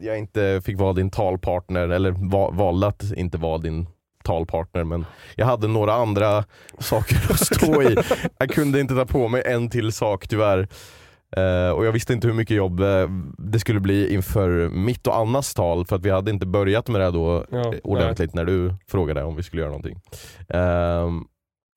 [0.00, 3.86] jag inte fick vara din talpartner, eller va, valde att inte vara din
[4.24, 5.06] talpartner men
[5.36, 6.44] jag hade några andra
[6.78, 7.96] saker att stå i.
[8.38, 10.68] Jag kunde inte ta på mig en till sak tyvärr.
[11.36, 13.08] Eh, och jag visste inte hur mycket jobb eh,
[13.38, 17.00] det skulle bli inför mitt och Annas tal för att vi hade inte börjat med
[17.00, 20.00] det då Ja, eh, ordentligt när du frågade om vi skulle göra någonting.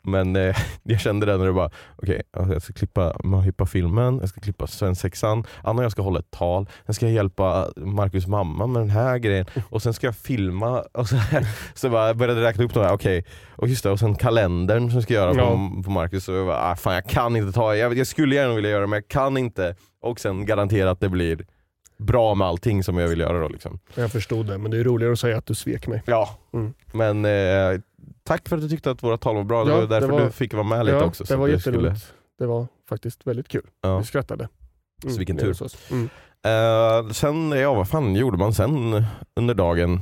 [0.04, 4.30] Men eh, jag kände det när du bara, okej alltså jag ska klippa Möhippa-filmen, jag
[4.30, 8.28] ska klippa svensexan, Anna och jag ska hålla ett tal, sen ska jag hjälpa Marcus
[8.28, 10.84] mamma med den här grejen och sen ska jag filma.
[10.93, 11.47] Och så, här.
[11.74, 13.26] så bara, jag började räkna upp de här, okej,
[13.56, 16.28] och just det, och sen kalendern som jag ska göra på, på Marcus.
[16.30, 18.82] Och jag bara, ah, fan jag kan inte ta jag, jag skulle gärna vilja göra
[18.82, 19.76] det men jag kan inte.
[20.02, 21.45] Och sen garantera att det blir
[22.00, 23.47] bra med allting som jag vill göra då.
[23.47, 23.80] Liksom.
[23.95, 26.04] Jag förstod det, men det är roligare att säga att du svek mig.
[26.06, 26.74] Ja, Mm.
[26.93, 27.82] men eh,
[28.24, 29.64] tack för att du tyckte att våra tal var bra.
[29.66, 31.26] Det Ja, var därför det var- du fick vara med lite ja, också.
[31.26, 32.14] så det var jätteroligt.
[32.39, 33.66] Det var faktiskt väldigt kul.
[33.82, 33.97] ja.
[33.97, 34.47] Vi skrattade.
[35.08, 35.56] Så vilken tur.
[35.91, 36.10] Mm.
[36.45, 39.04] Eh, sen, ja vad fan gjorde man sen
[39.36, 39.93] under dagen?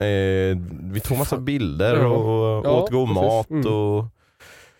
[0.00, 0.58] Eh,
[0.92, 3.22] vi tog massa bilder och Ja, åt god precis.
[3.22, 3.72] mat Mm.
[3.72, 4.04] och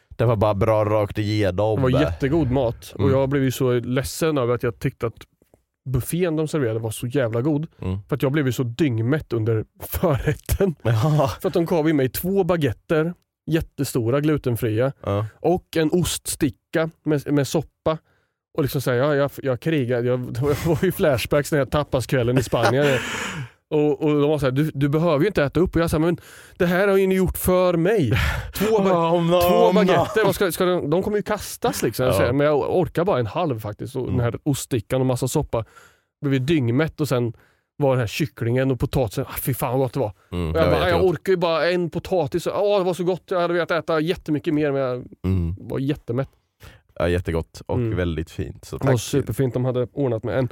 [0.09, 1.77] det var bara bra rakt igenom.
[1.77, 3.12] Det var jättegod mat och Mm.
[3.12, 5.14] jag blev ju så ledsen över att jag tyckte att
[5.85, 7.66] buffén de serverade var så jävla god.
[7.80, 7.99] Mm.
[8.09, 10.74] För att jag blev ju så dyngmätt under förrätten.
[10.82, 13.14] Ja, För att de gav mig två baguetter,
[13.47, 15.26] jättestora glutenfria, ja.
[15.41, 17.99] och en oststicka med, med soppa.
[18.57, 22.39] Och liksom säga, ja, jag, jag krigade, jag, det var ju flashbacks den här tapaskvällen
[22.39, 22.99] i Spanien.
[23.71, 25.77] Och, och de var såhär, du, du behöver ju inte äta upp.
[25.77, 26.17] Och jag sa, men
[26.59, 28.12] det här har ju ni gjort för mig.
[28.55, 32.07] Två, ba- Om, om, två baguetter, ska, ska de, de kommer ju kastas liksom.
[32.07, 32.33] Jag Ja.
[32.33, 33.97] Men jag orkar bara en halv faktiskt.
[33.97, 34.17] Och Mm.
[34.17, 35.65] Den här oststickan och massa soppa.
[36.21, 37.33] Blev ju dyngmätt och sen
[37.77, 40.12] var den här kycklingen och potatisen, ah, fy fan vad gott det var.
[40.33, 41.11] Mm, jag, bara, jag jättegott.
[41.15, 42.47] orkar ju bara en potatis.
[42.47, 43.23] Åh, det var så gott.
[43.31, 45.55] Jag hade velat äta jättemycket mer men jag Mm.
[45.59, 46.29] var jättemätt.
[46.99, 47.97] Ja, jättegott och Mm.
[47.97, 48.65] väldigt fint.
[48.65, 49.55] Så Det var tack, superfint.
[49.55, 50.49] De hade ordnat med en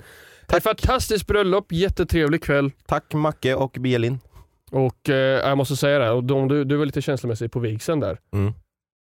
[0.48, 2.70] ett fantastiskt bröllop, jättetrevlig kväll.
[2.86, 4.18] tack Macke och Bielin.
[4.70, 7.58] Och eh, jag måste säga det, här, och de, du, du var lite känslomässig på
[7.58, 8.18] vigseln där.
[8.32, 8.52] Mm.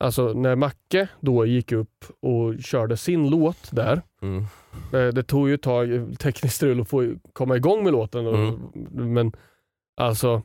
[0.04, 4.02] Alltså när Macke då gick upp och körde sin låt där.
[4.22, 4.44] Mm.
[4.92, 8.26] Eh, det tog ju ett tag, eh, tekniskt strul, att få komma igång med låten.
[8.26, 9.12] Och, Mm.
[9.14, 9.32] Men
[9.96, 10.42] alltså,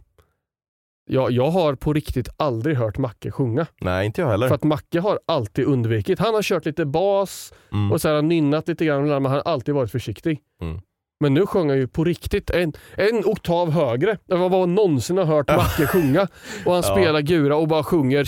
[1.06, 3.66] jag, jag har på riktigt aldrig hört Macke sjunga.
[3.82, 4.48] Nej, inte jag heller.
[4.48, 6.20] För att Macke har alltid undvikit.
[6.20, 7.92] Han har kört lite bas Mm.
[7.92, 10.40] och så har han nynnat lite grann, men han har alltid varit försiktig.
[10.62, 10.80] Mm.
[11.20, 15.18] Men nu sjöng han ju på riktigt en, en oktav högre än vad man någonsin
[15.18, 16.28] har hört Macke sjunga.
[16.66, 18.28] Och han spelar gura och bara sjunger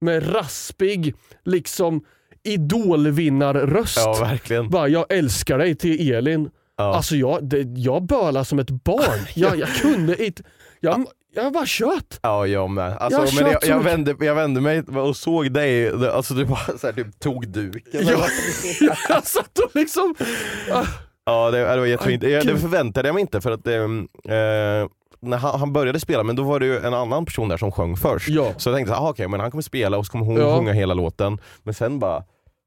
[0.00, 2.04] med raspig, liksom
[2.44, 3.98] idolvinnarröst.
[3.98, 4.70] Ja, verkligen.
[4.70, 6.50] Bara, jag älskar dig till Elin.
[6.76, 6.94] Ja.
[6.96, 9.26] Alltså jag, det, jag bölade som ett barn.
[9.34, 10.42] Jag, jag kunde inte...
[10.80, 12.18] Jag, jag bara tjöt.
[12.22, 12.96] Ja, jag med.
[12.96, 16.78] Alltså, Jag men jag, jag, vände, jag vände mig och såg dig, alltså du bara
[16.78, 17.82] så här, typ, tog duken.
[18.06, 18.26] Ja,
[19.08, 20.14] jag satt och liksom...
[20.72, 20.84] ah,
[21.24, 22.22] Ja det, det var jättefint.
[22.22, 24.88] Jag, det förväntade jag mig inte för att ehm, eh,
[25.20, 27.72] när han, han började spela, men då var det ju en annan person där som
[27.72, 28.28] sjöng först.
[28.28, 28.52] Ja.
[28.56, 30.56] Så jag tänkte ah, okej men han kommer spela och så kommer hon Ja.
[30.56, 31.38] sjunga hela låten.
[31.62, 32.24] Men sen bara,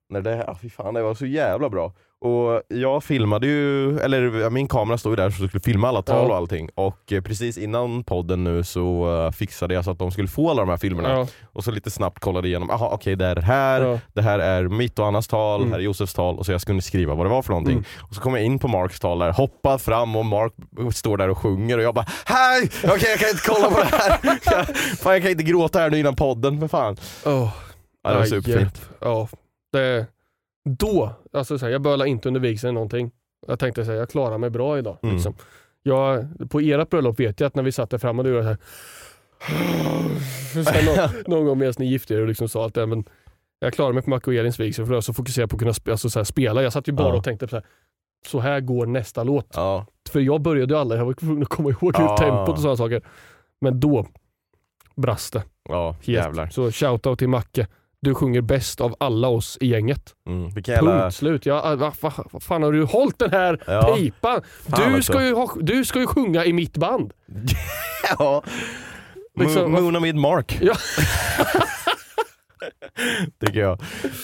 [0.09, 1.93] när det, ah, fy fan det var så jävla bra.
[2.21, 6.01] Och jag filmade ju, eller min kamera stod ju där så jag skulle filma alla
[6.01, 6.29] tal Ja.
[6.29, 6.69] och allting.
[6.75, 10.49] Och eh, precis innan podden nu så eh, fixade jag så att de skulle få
[10.49, 11.09] alla de här filmerna.
[11.09, 13.99] Ja, Och så lite snabbt kollade igenom, aha okej det är det här, ja.
[14.13, 15.71] det här är mitt och Annas tal, Mm.
[15.71, 17.73] här är Josefs tal och så jag skulle skriva vad det var för någonting.
[17.73, 17.85] Mm.
[18.09, 20.53] Och så kom jag in på Marks tal där, hoppar fram och Mark
[20.93, 22.69] står där och sjunger och jag bara Hej!
[22.83, 24.19] Okej jag kan inte kolla på det här.
[24.45, 24.67] Jag,
[24.99, 26.97] fan, jag kan inte gråta här nu innan podden för fan.
[27.25, 27.49] Oh.
[28.03, 28.89] Ja, det var superfint.
[29.01, 29.27] Ja,
[29.75, 30.07] det,
[30.69, 33.11] då, alltså så här, jag bölade inte under vigseln någonting.
[33.47, 34.97] Jag tänkte säga jag klarar mig bra idag.
[35.03, 35.15] Mm.
[35.15, 35.33] Liksom.
[35.83, 38.57] Jag, på ert bröllop vet jag att när vi satt där framme, då gjorde jag
[40.53, 42.75] så här, så här, någon, någon gång medan ni gifte er och liksom sa allt
[42.75, 42.85] det.
[42.85, 43.03] Men
[43.59, 45.59] jag klarade mig på Macke och Elins vigsel för jag var så fokuserad på att
[45.59, 46.63] kunna spe, alltså så här, spela.
[46.63, 47.15] Jag satt ju bara Ja.
[47.17, 47.65] och tänkte så här,
[48.27, 49.47] så här går nästa låt.
[49.55, 49.85] Ja.
[50.09, 52.17] För jag började ju aldrig, jag var tvungen att komma ihåg Ja.
[52.17, 53.01] tempot och sådana saker.
[53.61, 54.07] Men då
[54.95, 55.43] brast det.
[55.69, 56.07] Ja, Helt.
[56.07, 56.47] jävlar.
[56.47, 57.67] Så shoutout till Macke.
[58.05, 60.13] Du sjunger bäst av alla oss i gänget.
[60.27, 60.49] Mm.
[60.49, 61.01] Vilken jävla...
[61.01, 61.45] Punkt slut.
[61.45, 63.95] Ja, vad va, va fan har du hållit den här Ja.
[63.97, 64.41] pipan?
[64.65, 67.13] Du ska, ju ha, du ska ju sjunga i mitt band.
[68.19, 68.43] ja.
[69.39, 70.57] Liksom, Mo- Moon with Mark.
[70.61, 70.73] Ja.
[73.45, 73.71] Tycker jag.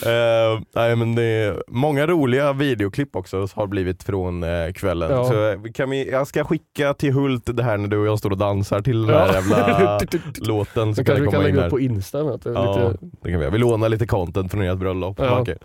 [0.06, 5.12] Eh, nej, men det många roliga videoklipp också har blivit från eh, kvällen.
[5.12, 5.30] Ja.
[5.30, 8.20] Så, eh, kan vi, jag ska skicka till Hult det här när du och jag
[8.20, 9.34] står och dansar till den här Ja.
[9.34, 10.00] jävla
[10.40, 10.96] låten.
[10.96, 12.24] Så kan kanske vi kan lägga upp på Insta.
[12.24, 13.50] med Ja, lite, det kan vi.
[13.50, 15.20] Vi lånar lite content från ert bröllop.
[15.20, 15.40] Ja.
[15.40, 15.58] Macke.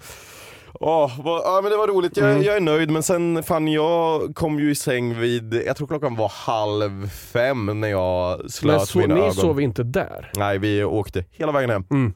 [0.80, 2.42] Åh, vad, ja, men det var roligt, jag, Mm.
[2.42, 6.16] jag är nöjd men sen fan jag kom ju i säng vid, jag tror klockan
[6.16, 9.32] var halv fem när jag men slöt så, mina ni ögon.
[9.32, 10.30] sov inte där?
[10.36, 11.84] Nej vi åkte hela vägen hem.
[11.90, 12.12] Mm.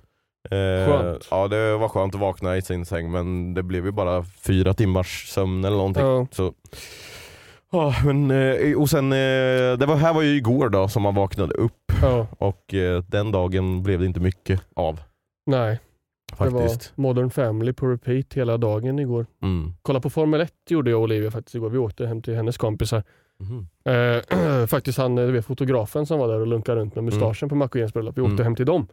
[0.51, 1.17] Eh.
[1.31, 4.75] Ja det var skönt att vakna i sin säng men det blev ju bara fyra
[4.75, 6.03] timmars sömn eller någonting.
[6.03, 6.27] Ja.
[6.31, 6.53] Så.
[7.73, 9.19] Ja, men, eh, och sen, eh,
[9.79, 12.27] det var, här var ju igår då som man vaknade upp Ja.
[12.39, 15.01] och eh, den dagen blev det inte mycket av
[15.47, 15.79] Nej,
[16.31, 16.93] det faktiskt.
[16.97, 19.27] var Modern Family på repeat hela dagen igår.
[19.43, 19.73] Mm.
[19.83, 21.71] Kolla på Formel 1 gjorde jag och Olivia faktiskt igår.
[21.71, 23.03] Vi åkte hem till hennes kompisar.
[23.41, 23.67] Mhm.
[23.85, 27.55] Eh, faktiskt han, du vet, fotografen som var där och lunkade runt med mustaschen på
[27.55, 28.17] Macke och Jens bröllop.
[28.19, 28.45] Vi åkte Mm.
[28.45, 28.87] hem till dem.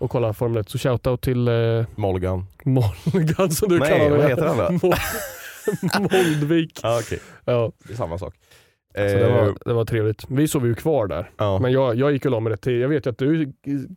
[0.00, 0.68] Och kolla Formel 1.
[0.68, 1.54] Så shoutout till eh,
[1.96, 2.46] Molgan.
[2.64, 4.18] Molgan som du Nej, kallar mig.
[4.18, 4.88] vad heter han då?
[4.88, 4.94] Mol-
[6.00, 6.80] Moldvik.
[6.82, 7.20] Ja, okej.
[7.44, 8.34] Ja, Det är samma sak.
[8.34, 10.24] så det, Eh, var, det var trevligt.
[10.28, 11.30] Vi sov ju kvar där.
[11.36, 11.58] ja.
[11.58, 12.80] Men jag, jag gick och la mig rätt till.
[12.80, 13.52] Jag vet ju att du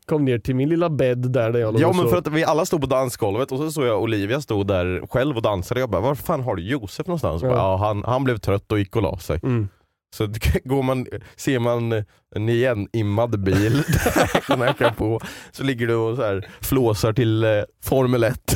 [0.06, 2.44] kom ner till min lilla bädd där, där jag låg Ja men för att vi
[2.44, 5.80] alla stod på dansgolvet och så såg jag Olivia stod där själv och dansade.
[5.80, 7.42] Jag bara, var fan har du Josef någonstans?
[7.44, 7.48] Ja.
[7.50, 7.56] Ja.
[7.56, 9.40] ja, han, han blev trött och gick och la sig.
[9.44, 9.68] Mm.
[10.16, 10.28] Så
[10.64, 12.04] går man, ser man
[12.36, 13.74] en igenimmad bil
[14.48, 15.20] där på,
[15.52, 18.56] så ligger du och så här flåsar till eh, Formel 1.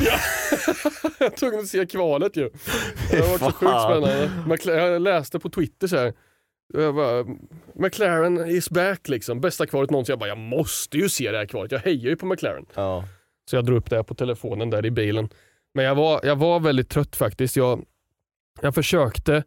[1.18, 2.50] Jag var tvungen att se kvalet ju.
[3.10, 4.30] Det har varit så sjukt spännande.
[4.46, 6.12] McLaren, jag läste på Twitter så här.
[6.74, 7.24] Jag bara,
[7.74, 9.40] McLaren is back liksom.
[9.40, 10.12] Bästa kvalet någonsin.
[10.12, 11.72] Jag bara, jag måste ju se det här kvalet.
[11.72, 12.66] Jag hejar ju på McLaren.
[12.74, 13.04] Ja.
[13.50, 15.28] Så jag drog upp det på telefonen där i bilen.
[15.74, 17.56] Men jag var, jag var väldigt trött faktiskt.
[17.56, 17.84] Jag,
[18.60, 19.44] jag försökte,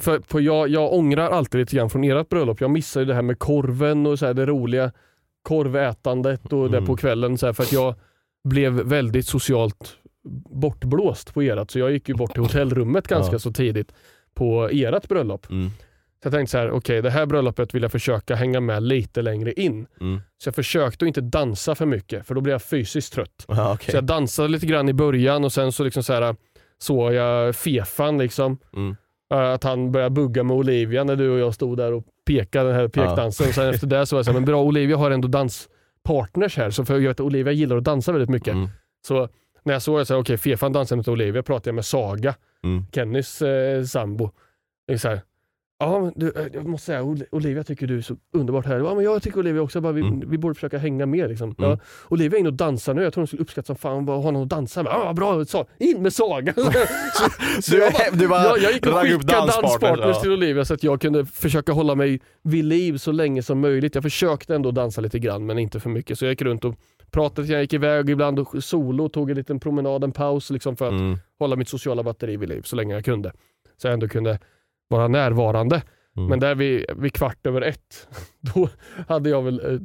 [0.00, 2.60] för på jag, jag ångrar alltid lite grann från ert bröllop.
[2.60, 4.92] Jag missade ju det här med korven och så här, det roliga
[5.42, 6.86] korvätandet och det Mm.
[6.86, 7.38] på kvällen.
[7.38, 7.94] Så här, för att jag
[8.48, 9.96] blev väldigt socialt
[10.50, 11.70] bortblåst på erat.
[11.70, 13.38] Så jag gick ju bort till hotellrummet ganska Ja.
[13.38, 13.92] så tidigt
[14.34, 15.50] på ert bröllop.
[15.50, 15.70] Mm.
[16.22, 19.22] Så jag tänkte så här, okej det här bröllopet vill jag försöka hänga med lite
[19.22, 19.86] längre in.
[20.00, 20.20] Mm.
[20.38, 23.44] Så jag försökte att inte dansa för mycket för då blev jag fysiskt trött.
[23.48, 23.90] Ja, okej.
[23.90, 26.36] Så jag dansade lite grann i början och sen så liksom så här,
[26.78, 28.58] såg jag Fefan liksom.
[28.76, 28.96] Mm.
[29.32, 32.68] Eh, Att han började bugga med Olivia när du och jag stod där och pekade
[32.68, 33.48] den här pekdansen.
[33.48, 36.56] Och sen efter det så var jag så här, men bra Olivia har ändå danspartners
[36.56, 36.70] här.
[36.70, 38.54] Så för jag vet att Olivia gillar att dansa väldigt mycket.
[38.54, 38.68] Mm.
[39.06, 39.28] Så
[39.62, 42.84] när jag såg det så okej Fefan dansar med Olivia, pratade jag med Saga, Mm.
[42.92, 44.30] Kennys eh, sambo.
[44.86, 45.20] Det är så här,
[45.78, 48.76] Ja, du, eh, jag måste säga, Ol- Olivia tycker du är så underbart här.
[48.78, 49.80] Ja, men jag tycker Olivia också.
[49.80, 50.30] Bara, vi, Mm.
[50.30, 51.28] vi borde försöka hänga med.
[51.28, 51.54] Liksom.
[51.58, 51.70] Mm.
[51.70, 53.02] Ja, Olivia är inne och dansar nu.
[53.02, 54.92] Jag tror hon skulle uppskatta som fan att ha någon att dansa med.
[54.92, 56.54] Ja, bra, så, in med Saga!
[56.56, 56.62] så,
[57.62, 60.74] så Du- jag, bara, du bara jag, jag gick och skickade danspartners, till Olivia så
[60.74, 63.94] att jag kunde försöka hålla mig vid liv så länge som möjligt.
[63.94, 66.18] Jag försökte ändå dansa lite grann men inte för mycket.
[66.18, 66.74] Så jag gick runt och
[67.10, 67.48] pratade.
[67.48, 70.92] Jag gick iväg ibland och solo, tog en liten promenad, en paus liksom för att
[70.92, 71.18] Mm.
[71.38, 73.32] hålla mitt sociala batteri vid liv så länge jag kunde.
[73.76, 74.38] Så jag ändå kunde
[74.88, 75.82] vara närvarande.
[76.16, 76.28] Mm.
[76.28, 78.08] Men där vid, vid kvart över ett,
[78.40, 78.68] då
[79.08, 79.80] hade jag väl eh,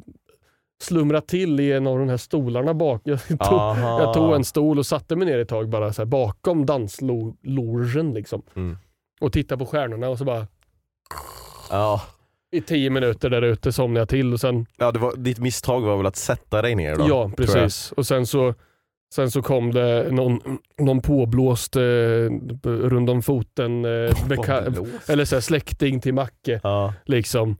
[0.83, 3.01] slumrat till i en av de här stolarna bak.
[3.03, 3.37] Jag tog,
[3.77, 8.13] jag tog en stol och satte mig ner ett tag bara så här, bakom danslogen
[8.13, 8.41] liksom.
[8.55, 8.77] Mm.
[9.21, 10.47] Och tittade på stjärnorna och så bara
[11.69, 12.01] Ja.
[12.51, 15.81] i tio minuter där ute somnade jag till och sen, Ja, det var, ditt misstag
[15.81, 17.05] var väl att sätta dig ner då?
[17.07, 17.91] ja precis.
[17.91, 18.53] Och sen så
[19.13, 20.39] Sen så kom det någon,
[20.79, 21.81] någon påblåst eh,
[22.63, 23.89] runt om foten, eh,
[24.27, 26.59] beka- eller så här, släkting till Macke.
[26.63, 26.93] Ja.
[27.05, 27.57] liksom.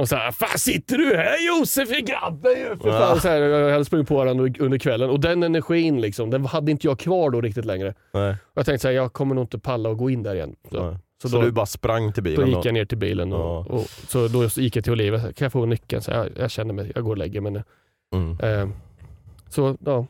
[0.00, 2.76] Och så här, fan sitter du här Josef grabben ju!
[2.76, 2.98] För Ja.
[2.98, 6.44] fan, så här, jag hade sprungit på den under, kvällen och den energin liksom, den
[6.46, 7.94] hade inte jag kvar då riktigt längre.
[8.12, 8.30] Nej.
[8.30, 10.56] Och jag tänkte så här, jag kommer nog inte palla att gå in där igen.
[10.70, 12.48] Så, så Så, då, du bara sprang till då bilen?
[12.50, 13.66] gick jag ner till bilen och, Ja.
[13.74, 16.02] och, så då gick jag till Olivia, kan jag få nyckeln?
[16.02, 17.62] Så jag, jag känner mig, jag går och lägger mig nu.
[18.14, 18.38] Mm.
[18.40, 18.68] Eh,
[19.48, 20.06] så ja,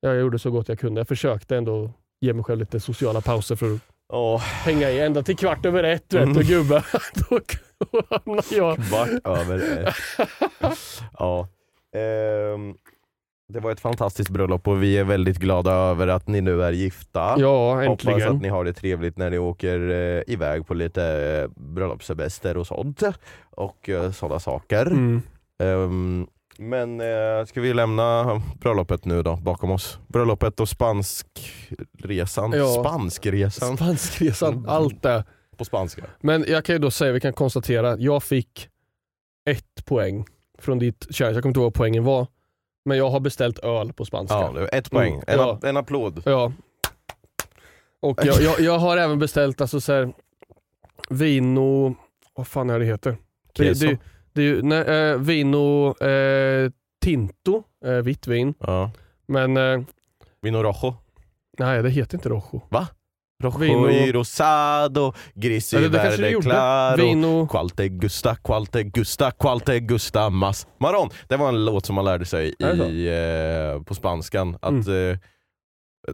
[0.00, 1.00] jag gjorde så gott jag kunde.
[1.00, 1.90] Jag försökte ändå
[2.20, 3.80] ge mig själv lite sociala pauser för att
[4.12, 6.34] Åh, hänga i ända till kvart över ett vet Mm.
[6.34, 6.86] du gubbar.
[7.30, 7.40] då
[7.92, 9.94] då hamnade jag kvart över ett.
[11.18, 11.48] Ja.
[11.96, 12.74] Ehm,
[13.52, 16.72] det var ett fantastiskt bröllop och vi är väldigt glada över att ni nu är
[16.72, 17.34] gifta.
[17.38, 18.36] Ja, Hoppas äntligen.
[18.36, 22.66] att ni har det trevligt när ni åker eh, iväg på lite eh, bröllopssemester och
[22.66, 23.02] sånt.
[23.50, 24.86] Och eh, sådana saker.
[24.86, 25.22] Mm.
[25.62, 26.26] Ehm,
[26.60, 29.98] men eh, ska vi lämna bröllopet nu då bakom oss?
[30.08, 32.52] Bröllopet och spanskresan.
[32.52, 32.66] Ja.
[32.80, 35.24] Spanskresan Spanskresan, allt det.
[35.56, 36.04] på spanska.
[36.20, 38.68] Men jag kan ju då säga, vi kan konstatera, jag fick
[39.50, 40.24] ett poäng
[40.58, 41.36] från ditt kärlek.
[41.36, 42.26] Jag kommer inte ihåg vad poängen var.
[42.84, 44.34] Men jag har beställt öl på spanska.
[44.34, 45.12] Ja, ett poäng.
[45.14, 45.60] Mm, En, ja.
[45.62, 46.22] en applåd.
[46.24, 46.52] Ja.
[48.02, 50.12] Och jag, jag, jag har även beställt alltså så här,
[51.10, 51.94] vino,
[52.34, 53.16] vad fan är det heter?
[53.54, 53.98] Det, det,
[54.40, 54.80] det är ju, nej,
[55.10, 56.70] eh, vino eh,
[57.04, 58.54] tinto, eh, vitt vin.
[58.60, 58.90] Ja.
[59.28, 59.54] Men
[60.42, 60.94] Vino rojo.
[61.58, 62.60] nej det heter inte rojo.
[63.42, 67.02] Rojo Vino- y rosado, gris y verde claro.
[67.02, 71.08] Vino, Qualte gusta, qualte gusta, qualte gusta mas maron.
[71.28, 74.56] Det var en låt som man lärde sig i, eh, på spanskan.
[74.62, 75.18] Att, eh,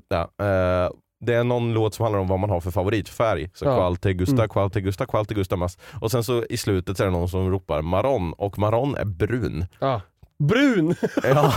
[0.09, 0.91] ja, eh,
[1.21, 3.51] det är någon låt som handlar om vad man har för favoritfärg.
[3.55, 3.77] Så Ja.
[3.77, 4.49] qualte gusta, Mm.
[4.49, 5.79] qualte gusta, qualte gusta mas.
[6.01, 9.05] Och sen så i slutet så är det någon som ropar maron och maron är
[9.05, 9.67] brun.
[9.79, 10.01] ah,
[10.39, 10.95] brun.
[11.23, 11.53] Ja,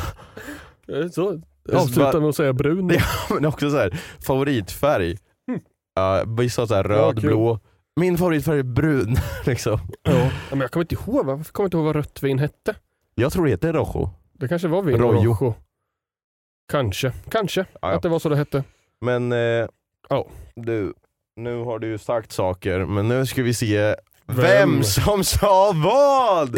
[1.12, 2.89] Så bara- avsluta med att säga brun.
[2.93, 5.18] Ja, men också så här, favoritfärg.
[5.95, 6.97] Ja, vissa har så här Mm.
[6.97, 7.30] Ja, röd, kul.
[7.30, 7.60] blå.
[7.95, 9.16] Min favoritfärg är brun.
[9.45, 9.80] liksom.
[10.03, 10.30] Ja.
[10.49, 12.76] Men jag kommer inte ihåg, varför kommer jag inte ihåg vad rött vin hette?
[13.16, 14.10] Jag tror det heter rojo.
[14.34, 15.34] Det kanske var vin Rojo.
[15.34, 15.53] rojo.
[16.72, 17.88] Kanske, kanske Ja, ja.
[17.95, 18.64] att det var så det hette.
[19.02, 19.68] Men eh,
[20.10, 20.28] Ja.
[20.56, 20.93] du,
[21.36, 23.95] nu har du ju sagt saker, men nu ska vi se
[24.28, 24.84] vem, Vem?
[24.84, 26.56] som sa vad!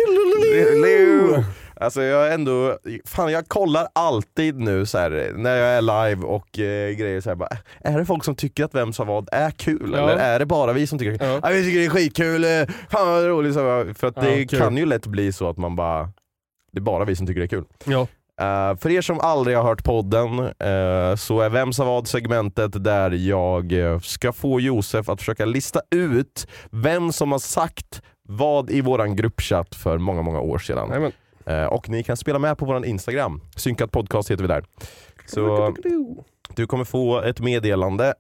[1.76, 6.26] Alltså jag är ändå, fan jag kollar alltid nu så här, när jag är live
[6.28, 9.30] och eh, grejer så här, bara, är det folk som tycker att Vem sa vad
[9.32, 9.92] är kul?
[9.94, 9.98] Ja.
[10.00, 11.39] Eller är det bara vi som tycker Ja.
[11.44, 11.50] ja.
[11.50, 13.54] vi tycker det är skitkul, eh, fan vad roligt.
[13.54, 13.60] Så,
[13.98, 14.60] för att Ja, det kul.
[14.60, 16.04] kan ju lätt bli så att man bara,
[16.72, 17.64] det är bara vi som tycker det är kul.
[17.86, 18.08] Ja.
[18.42, 22.84] Eh, för er som aldrig har hört podden eh, så är Vem sa vad segmentet
[22.84, 28.70] där jag eh, ska få Josef att försöka lista ut vem som har sagt vad
[28.70, 31.12] i våran gruppchatt för många, många år sedan.
[31.46, 34.66] Eh, och ni kan spela med på vår Instagram, synkat podcast heter vi där.
[35.26, 35.76] Så
[36.56, 38.14] du kommer få ett meddelande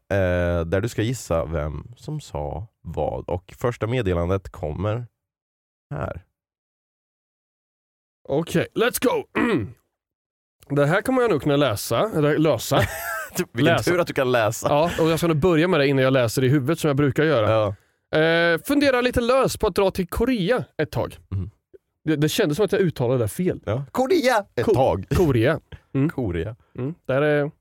[0.65, 5.05] där du ska gissa vem som sa vad och första meddelandet kommer
[5.93, 6.23] här.
[8.29, 9.23] Okej, let's go!
[10.75, 12.81] Det här kommer jag nog kunna läsa, eller lösa.
[13.53, 13.91] Vilken Läsa.
[13.91, 14.67] tur att du kan läsa.
[14.69, 16.97] Ja, och jag ska nog börja med det innan jag läser i huvudet som jag
[16.97, 17.51] brukar göra.
[17.51, 17.75] Ja.
[18.19, 21.17] Eh, fundera lite lös på att dra till Korea ett tag.
[21.29, 21.49] Mhm.
[22.03, 23.59] Det, det kändes som att jag uttalade det fel.
[23.65, 23.85] Ja.
[23.91, 24.45] Korea!
[24.55, 25.05] Ett Ko- tag.
[25.15, 25.59] Korea.
[26.15, 26.55] Korea.
[26.77, 26.93] Mm.
[27.07, 27.51] Där, är,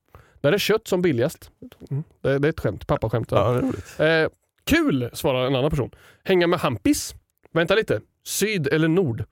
[0.40, 1.50] där är kött som billigast.
[1.90, 2.04] Mm.
[2.22, 3.28] Det, det är ett skämt, pappaskämt.
[3.30, 4.00] Ja, roligt.
[4.00, 4.28] Eh,
[4.66, 5.90] kul, svarar en annan person.
[6.24, 7.14] Hänga med hampis?
[7.52, 8.00] Vänta lite.
[8.26, 9.24] Syd eller nord?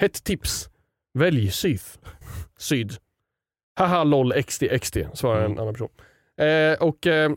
[0.00, 0.68] Hett tips.
[1.14, 1.98] Välj syf.
[2.58, 2.92] Syd.
[3.76, 5.58] Haha lol XD XD, svarar en Mm.
[5.58, 5.88] annan person.
[6.40, 7.30] Eh, och eh,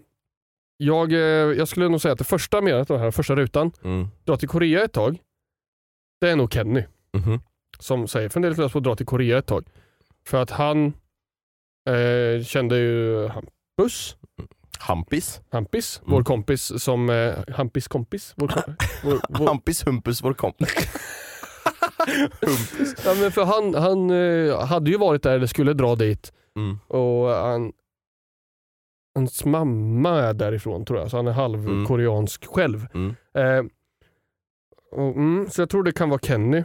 [0.77, 1.19] jag, eh,
[1.57, 4.07] jag skulle nog säga att det första meddelandet, den här första rutan, Mm.
[4.23, 5.17] dra till Korea ett tag.
[6.21, 6.83] Det är nog Kenny
[7.13, 7.39] Mhm.
[7.79, 9.65] som säger fundera lite lös på att dra till Korea ett tag.
[10.25, 10.93] För att han
[11.89, 14.15] eh, kände ju Hampus,
[14.79, 15.41] Hampis.
[15.51, 16.11] Hampis, Mm.
[16.13, 20.69] vår kompis som, eh, Hampis kompis, vår, kom- vår, vår, Hampis Humpus vår kompis.
[23.05, 26.79] Ja, men för han, han eh, hade ju varit där eller skulle dra dit Mm.
[26.87, 27.71] och han,
[29.15, 32.87] hans mamma är därifrån tror jag, så han är halvkoreansk själv.
[32.93, 33.15] Mm.
[33.33, 33.63] Eh,
[34.91, 36.63] och, mm, så jag tror det kan vara Kenny.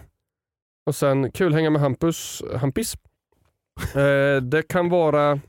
[0.87, 2.95] Och sen kul hänga med Hampus, Hampis.
[3.95, 5.41] Eh, det kan vara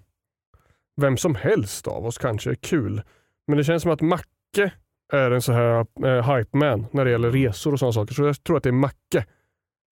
[1.02, 3.02] vem som helst av oss kanske, kul.
[3.48, 4.72] Men det känns som att Macke
[5.14, 8.14] är en så här eh, hype man när det gäller resor och sådana saker.
[8.14, 9.26] Så jag tror att det är Macke.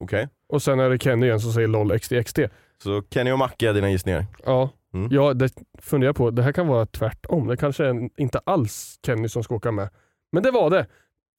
[0.03, 0.27] Okej.
[0.47, 2.39] Och sen är det Kenny igen som säger LOL XDXD.
[2.83, 4.25] Så Kenny och Macke är dina gissningar?
[4.45, 5.07] Ja, Mm.
[5.11, 6.31] ja det funderar jag på.
[6.31, 7.47] Det här kan vara tvärtom.
[7.47, 9.89] Det kanske är inte alls Kenny som ska åka med.
[10.31, 10.85] Men det var det.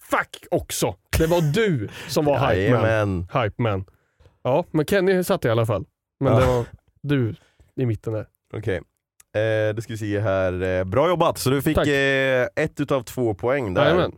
[0.03, 0.95] Fuck också!
[1.19, 2.83] Det var du som var hype man.
[2.85, 3.27] Jajamän.
[3.33, 3.85] Hype man.
[4.43, 5.85] Ja, men Kenny satt i alla fall.
[6.21, 6.41] Men Ja.
[6.41, 6.65] det var
[7.03, 7.35] du
[7.77, 8.27] i mitten där.
[8.55, 8.77] Okej.
[8.77, 10.63] Eh, det ska vi se här.
[10.63, 11.39] Eh, bra jobbat!
[11.39, 13.83] Så du fick eh, ett utav två poäng där.
[13.85, 14.13] Jajamän.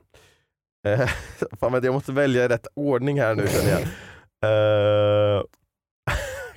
[0.87, 1.07] Eh,
[1.61, 3.81] fan, jag måste välja rätt ordning här nu känner jag.
[4.45, 5.43] Eh,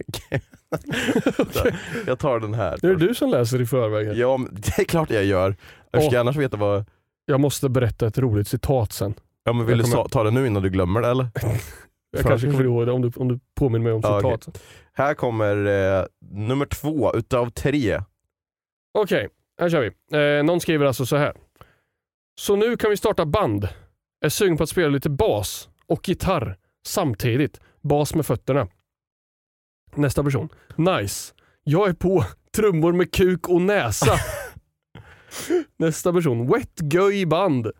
[0.07, 0.41] okej.
[2.07, 2.77] jag tar den här.
[2.81, 4.17] Det är du som läser i förväg.
[4.17, 5.55] Ja, det är klart jag gör.
[5.91, 6.19] Jag ska Åh.
[6.19, 6.85] annars veta vad...
[7.25, 9.13] Jag måste berätta ett roligt citat sen.
[9.43, 11.27] Ja, men vill Jag du kommer- ta det nu innan du glömmer det eller?
[12.11, 14.61] Jag kanske kommer ihåg det om du, om du påminner mig om Ja, citat.
[14.93, 15.65] Här kommer
[15.99, 18.01] eh, nummer två utav tre.
[18.93, 19.29] Okej,
[19.61, 20.37] här kör vi.
[20.37, 21.33] Eh, någon skriver alltså så här.
[22.39, 23.67] Så nu kan vi starta band.
[24.25, 26.57] Är sugen på att spela lite bas och gitarr
[26.87, 27.59] samtidigt.
[27.81, 28.67] Bas med fötterna.
[29.95, 30.49] Nästa person.
[30.75, 31.33] Nice.
[31.63, 32.25] Jag är på
[32.55, 34.13] trummor med kuk och näsa.
[35.77, 36.47] nästa person.
[36.47, 37.71] Wet göj band.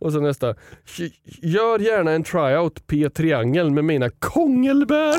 [0.00, 0.52] Och så nästa.
[0.96, 5.16] "G- Gör gärna en tryout P-triangel med mina kongelbär.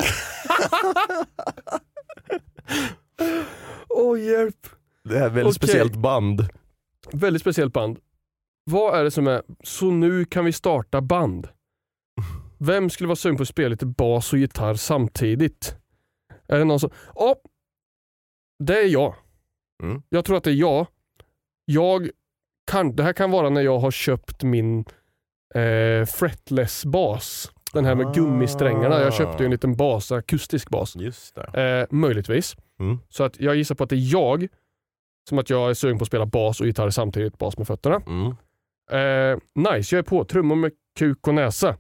[3.89, 4.67] Åh hjälp.
[5.03, 5.53] Det är väldigt Okej.
[5.53, 6.47] speciellt band.
[7.13, 7.99] Väldigt speciellt band.
[8.65, 11.47] Vad är det som är, så nu kan vi starta band?
[12.59, 15.75] Vem skulle vara sugen på att spela lite bas och gitarr samtidigt?
[16.47, 17.35] Är det någon som, ja,
[18.63, 19.15] det är jag.
[19.83, 20.01] Mm.
[20.09, 20.87] Jag tror att det är jag.
[21.65, 22.09] Jag
[22.71, 24.85] kan, det här kan vara när jag har köpt min
[25.55, 27.51] eh, fretless bas.
[27.73, 28.11] Den här med Ah.
[28.11, 29.01] gummisträngarna.
[29.01, 30.95] Jag köpte ju en liten bas, akustisk bas.
[30.95, 31.61] Just det.
[31.81, 32.55] Eh, möjligtvis.
[32.79, 32.99] Mm.
[33.09, 34.47] Så att jag gissar på att det är jag,
[35.29, 38.01] som att jag är sugen på att spela bas och gitarr samtidigt, bas med fötterna.
[38.07, 38.27] Mm.
[38.91, 39.39] Eh,
[39.73, 40.25] nice, jag är på.
[40.25, 41.77] Trummor med kuk och näsa.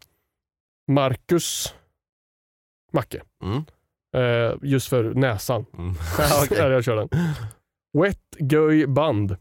[0.87, 1.75] Marcus
[2.91, 3.21] Macke.
[3.43, 3.63] Mm.
[4.15, 5.65] Eh, just för näsan.
[5.77, 5.93] Mm.
[6.49, 7.09] Där jag kör den.
[8.03, 9.37] Wet Göj Band.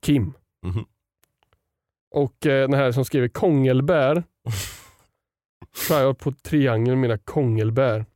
[0.00, 0.32] Kim.
[0.66, 0.84] Mhm.
[2.14, 4.22] Och eh, den här som skriver kongelbär.
[5.88, 8.06] Tryout på triangel mina kongelbär.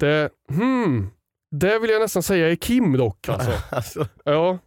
[0.00, 1.10] Det, hmm,
[1.50, 3.28] det vill jag nästan säga är Kim dock.
[3.28, 3.52] Alltså.
[3.74, 4.58] alltså, Ja.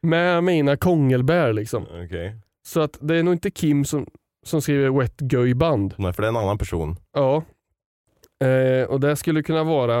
[0.00, 1.86] Med mina kongelbär liksom.
[2.04, 2.36] okej.
[2.66, 4.06] Så att det är nog inte Kim som,
[4.44, 5.94] som skriver Wet Göj Band.
[5.98, 6.96] Nej, för det är en annan person.
[7.12, 7.44] Ja.
[8.46, 10.00] Eh, och det skulle kunna vara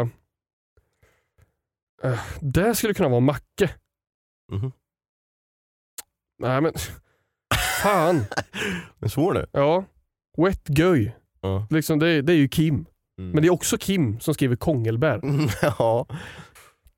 [2.02, 3.70] eh, Det skulle kunna vara Macke.
[4.52, 4.72] Mhm.
[6.38, 6.72] Nej men
[7.82, 8.24] Fan.
[8.98, 9.46] Den svår nu.
[9.52, 9.84] Ja.
[10.38, 11.16] Wet Göj.
[11.40, 11.66] Ja.
[11.70, 12.74] Liksom det, är- det är ju Kim.
[13.18, 13.30] Mm.
[13.30, 15.20] Men det är också Kim som skriver kongelbär.
[15.62, 16.06] ja.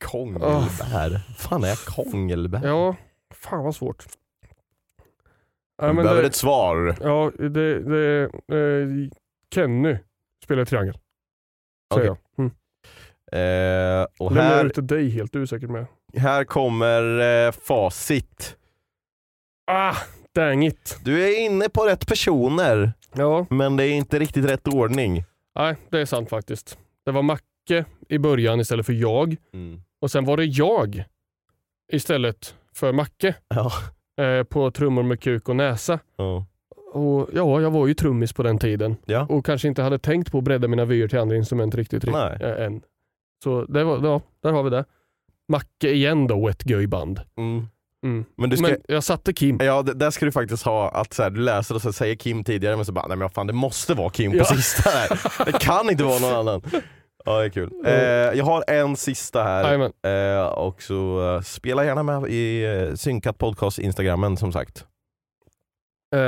[0.05, 1.19] Kongelbär.
[1.39, 2.67] fan är kongelbär?
[2.69, 2.97] Ja,
[3.35, 4.07] fan vad svårt.
[5.79, 6.97] Ja, men behöver det, ett svar.
[7.01, 7.49] ja, det,
[7.81, 9.09] det eh,
[9.55, 9.99] Kenny
[10.45, 10.99] spelar triangel.
[11.95, 12.23] Säger Okej.
[12.37, 12.45] jag.
[12.45, 12.53] Mm.
[13.33, 15.87] Eh, och Lämnar här, till dig helt, du är säkert med.
[16.17, 18.57] här kommer eh, facit.
[19.71, 19.97] Ah,
[20.35, 20.99] dang it.
[21.05, 25.25] Du är inne på rätt personer, Ja, men det är inte riktigt rätt ordning.
[25.55, 26.79] nej det är sant faktiskt.
[27.05, 29.37] Det var Macke i början istället för jag.
[30.01, 31.05] Och sen var det jag
[31.93, 33.35] istället för Macke.
[33.49, 33.73] Ja.
[34.21, 35.99] Eh, på trummor med kuk och näsa.
[36.17, 36.47] Ja.
[36.93, 38.97] Och ja, jag var ju trummis på den tiden.
[39.05, 39.27] Ja.
[39.31, 42.43] Och kanske inte hade tänkt på att bredda mina vyer till andra instrument riktigt, riktigt
[42.43, 42.83] eh, än.
[43.45, 44.85] Så det var, ja, där har vi det.
[45.49, 47.21] Macke igen då, ett göj band.
[47.39, 47.67] Mm.
[48.05, 48.25] Mm.
[48.37, 49.59] Men du ska, Men jag satte Kim.
[49.61, 52.15] ja, det, där ska du faktiskt ha att så här, du läser och så säger
[52.15, 54.45] Kim tidigare men så bara, nej men fan det måste vara Kim på Ja.
[54.45, 55.45] sista här.
[55.45, 56.63] Det kan inte vara någon annan.
[57.27, 57.73] Ja det är kul.
[57.85, 57.93] Eh,
[58.39, 59.91] jag har en sista här.
[60.07, 64.87] Eh, och så eh, spela gärna med i eh, Synkat Podcast Instagrammen som sagt.
[66.15, 66.21] Eh,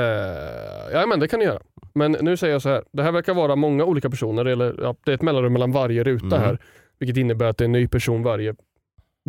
[0.93, 1.61] ja, men det kan ni göra.
[1.93, 2.83] Men nu säger jag så här.
[2.91, 4.45] Det här verkar vara många olika personer.
[4.45, 6.39] Eller, ja, det är ett mellanrum mellan varje ruta Mm.
[6.41, 6.57] här.
[6.99, 8.55] Vilket innebär att det är en ny person varje,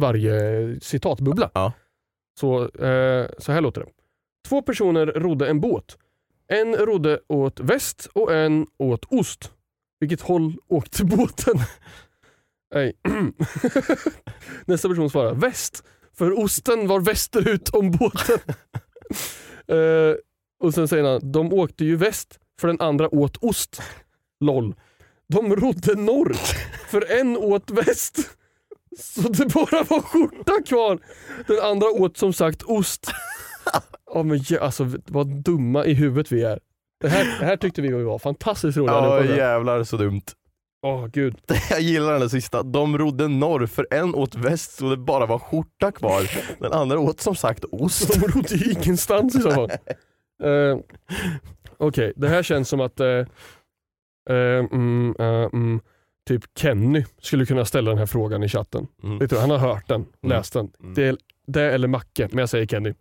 [0.01, 0.33] varje
[0.81, 1.51] citatbubbla.
[1.55, 1.73] Ja.
[2.41, 3.87] Så, eh, så här låter det.
[4.49, 5.97] Två personer rodde en båt.
[6.49, 9.53] En rodde åt väst och en åt ost.
[10.01, 11.55] Vilket håll åkte båten?
[12.75, 12.93] Nej.
[14.65, 15.85] Nästa person svarar väst.
[16.19, 18.39] För osten var västerut om båten.
[19.69, 20.15] Eh,
[20.61, 23.83] och sen säger han, de åkte ju väst för den andra åt ost.
[24.41, 24.75] LOL.
[25.29, 26.35] De rodde norr
[26.89, 28.31] för en åt väst.
[28.99, 30.99] Så det bara var skjorta kvar.
[31.47, 33.11] Den andra åt som sagt ost.
[34.15, 36.61] Ja, men, alltså, vad dumma i huvudet vi är.
[37.01, 38.95] Det här, det här tyckte vi var fantastiskt roliga.
[38.95, 40.23] Ja jävlar så dumt.
[40.83, 41.37] Åh gud.
[41.71, 42.63] Jag gillar den där sista.
[42.63, 46.31] De rodde norr för en åt väst så det bara var skjorta kvar.
[46.59, 48.21] Den andra åt som sagt ost.
[48.21, 49.71] De rodde ingenstans i så fall.
[50.45, 50.79] Uh,
[51.77, 53.07] Okej, det här känns som att eh,
[54.31, 55.81] eh, mm, mm,
[56.29, 58.87] typ Kenny skulle kunna ställa den här frågan i chatten.
[59.03, 59.29] Mm.
[59.41, 60.73] Han har hört den, läst den.
[60.81, 60.95] Mm.
[60.95, 62.95] Det, är, det eller Macke, men jag säger Kenny.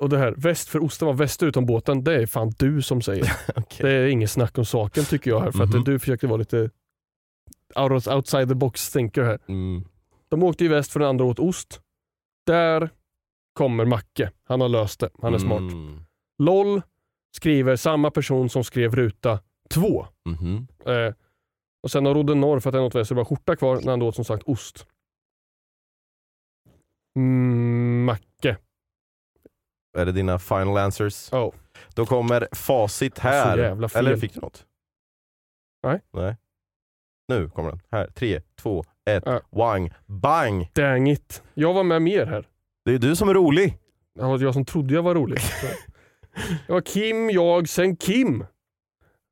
[0.00, 3.02] Och det här, väst för osten var västerut om båten, det är fan du som
[3.02, 3.32] säger.
[3.56, 3.86] Okej.
[3.86, 5.78] Det är inget snack om saken tycker jag här, för Mhm.
[5.78, 6.70] att du försökte vara lite
[7.74, 9.38] out- outside the box thinker här.
[9.48, 9.84] Mm.
[10.28, 11.80] De åkte ju väst för den andra åt ost.
[12.46, 12.90] Där
[13.52, 14.30] kommer Macke.
[14.44, 15.10] Han har löst det.
[15.22, 15.58] Han är smart.
[15.60, 16.00] Mm.
[16.38, 16.82] LOL
[17.36, 19.40] skriver samma person som skrev ruta
[19.70, 20.06] 2.
[20.28, 20.66] Mhm.
[20.86, 21.14] Eh,
[21.82, 23.80] och sen har rodde norr för att den åt väst så det var skjorta kvar
[23.84, 24.86] när han åt som sagt ost.
[27.16, 28.56] Mm, Macke.
[29.98, 31.32] Är det dina final answers?
[31.32, 31.52] Oh.
[31.94, 33.58] Då kommer facit Så här.
[33.98, 34.66] Eller fick du något?
[35.82, 36.00] Nej.
[36.12, 36.36] Nej.
[37.28, 37.80] Nu kommer den.
[37.90, 38.06] Här.
[38.06, 39.22] Tre, två, ett.
[39.26, 39.40] Ja.
[39.50, 39.90] Wang.
[40.06, 40.70] Bang!
[40.72, 41.42] Dang it.
[41.54, 42.48] Jag var med mer här.
[42.84, 43.78] Det är du som är rolig.
[44.14, 45.38] Det var jag som trodde jag var rolig.
[46.66, 48.44] Det var Kim, jag, sen Kim.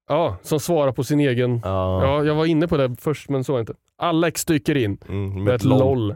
[0.08, 1.60] Ja, som svarar på sin egen.
[1.64, 2.02] Ja.
[2.04, 3.74] Ja, jag var inne på det först men så var det inte.
[3.96, 6.14] Alex dyker in Mm, med ett LOL.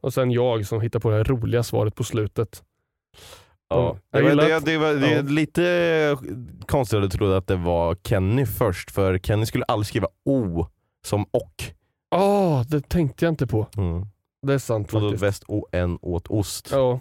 [0.00, 2.64] Och sen jag som hittar på det här roliga svaret på slutet.
[3.68, 3.96] Ja.
[4.12, 5.22] Det, var, det, det, var, det är ja.
[5.22, 6.16] lite
[6.66, 10.66] konstigt att du trodde att det var Kenny först, för Kenny skulle aldrig skriva O
[11.06, 11.64] som och.
[12.10, 13.66] Ja, det tänkte jag inte på.
[13.76, 14.06] Mm.
[14.46, 15.22] Det är sant då faktiskt.
[15.22, 16.68] väst och en åt ost.
[16.72, 17.00] Ja.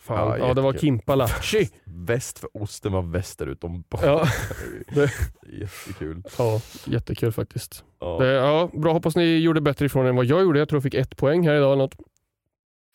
[0.00, 0.28] Fan.
[0.28, 0.88] Ja, Ja, det var jättekul.
[0.88, 1.68] Kimpa Lattji.
[1.84, 4.26] Väst för osten var västerut om Ja.
[4.94, 5.10] det...
[5.52, 6.22] Jättekul.
[6.38, 7.84] ja, jättekul faktiskt.
[8.00, 8.18] Ja.
[8.18, 10.58] Det, ja, bra, hoppas ni gjorde bättre ifrån än vad jag gjorde.
[10.58, 11.96] Jag tror jag fick ett poäng här idag eller något.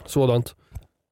[0.05, 0.55] Sådant.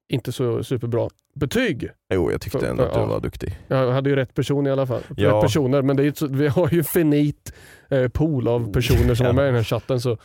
[0.09, 1.09] Inte så superbra.
[1.35, 1.89] Betyg.
[2.13, 3.05] Jo, jag tyckte ändå att du Ja.
[3.05, 3.57] var duktig.
[3.67, 5.01] Jag hade ju rätt person i alla fall.
[5.17, 5.29] Ja.
[5.35, 7.53] Rätt personer, men det är vi har ju finit
[7.89, 10.01] eh, pool av personer som är med i den här chatten.
[10.01, 10.17] Så,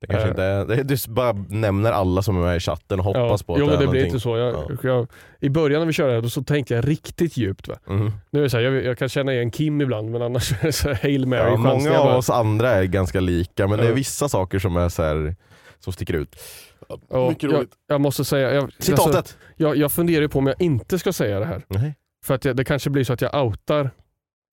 [0.00, 3.04] Det kanske inte är, det, du bara nämner alla som är med i chatten och
[3.04, 3.46] hoppas ja.
[3.46, 4.06] på att jo, det är det blir någonting.
[4.06, 4.36] inte så.
[4.36, 5.06] Jag, jag,
[5.40, 7.68] I början när vi körde det här, så tänkte jag riktigt djupt.
[7.68, 7.74] Va?
[7.86, 8.10] Mhm.
[8.30, 10.66] Nu är det så här, jag, jag kan känna igen Kim ibland, men annars är
[10.66, 11.56] det så här, Hail Mary.
[11.56, 12.16] Många av bara.
[12.16, 15.34] oss andra är ganska lika, men det är vissa saker som är så här,
[15.78, 16.36] som sticker ut.
[17.10, 17.72] Ja, Mycket jag, roligt.
[17.86, 19.16] jag måste säga, jag, Citatet!
[19.16, 21.64] Alltså, jag, jag funderar på om jag inte ska säga det här.
[21.68, 21.94] Nej.
[22.24, 23.90] För att jag, det kanske blir så att jag outar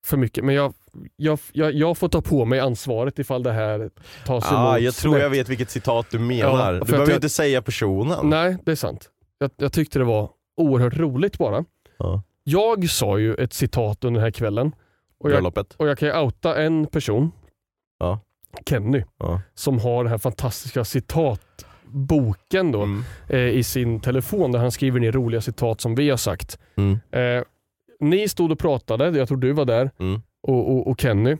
[0.05, 0.43] för mycket.
[0.45, 0.73] Men jag,
[1.15, 3.89] jag, jag, jag får ta på mig ansvaret ifall det här
[4.25, 5.23] tas emot Ah, jag tror snett.
[5.23, 6.73] jag vet vilket citat du menar.
[6.73, 8.29] Ja, du behöver jag- inte säga personen.
[8.29, 9.09] Nej, det är sant.
[9.37, 11.65] Jag, jag tyckte det var oerhört roligt bara.
[11.97, 12.21] Ja.
[12.43, 14.75] Jag sa ju ett citat under den här kvällen.
[15.19, 17.31] Och jag, och jag kan ju outa en person,
[17.99, 18.19] Ja.
[18.69, 19.03] Kenny,
[19.55, 20.81] som har den här fantastiska
[21.93, 23.03] citatboken då, Mm.
[23.27, 26.59] eh, i sin telefon där han skriver ner roliga citat som vi har sagt.
[26.75, 26.99] Mm.
[27.11, 27.43] Eh,
[27.99, 30.21] ni stod och pratade, jag tror du var där, Mm.
[30.41, 31.37] och, och, och Kenny.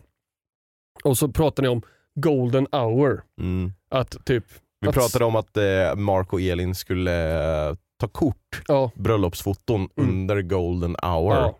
[1.04, 1.82] Och så pratar ni om
[2.16, 3.22] golden hour.
[3.40, 3.72] Mm.
[3.90, 4.44] Att typ,
[4.82, 9.90] Vi att- pratade om att eh, Mark och Elin skulle eh, ta kort, ja, bröllopsfoton
[9.98, 10.10] Mm.
[10.10, 11.36] under golden hour.
[11.36, 11.56] ja.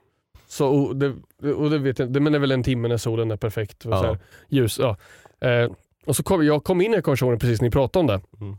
[0.48, 1.14] Så, och det,
[1.54, 3.86] och det vet jag, det, men det är väl en timme när solen är perfekt.
[3.86, 4.00] Och Ja.
[4.00, 4.18] så här,
[4.50, 4.80] ljus.
[4.80, 4.98] Ja.
[5.48, 5.72] Eh,
[6.06, 8.22] och så kom, jag kom in i konversationen precis när ni pratade om det.
[8.46, 8.58] Mm.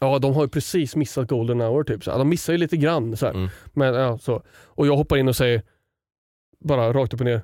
[0.00, 1.84] Ja, de har ju precis missat golden hour.
[1.84, 2.04] Typ.
[2.04, 3.16] Så, de missar ju lite grann.
[3.16, 3.26] Så.
[3.26, 3.48] Mm.
[3.72, 4.42] Men, ja, så.
[4.64, 5.62] Och jag hoppar in och säger,
[6.64, 7.42] bara rakt upp och ner.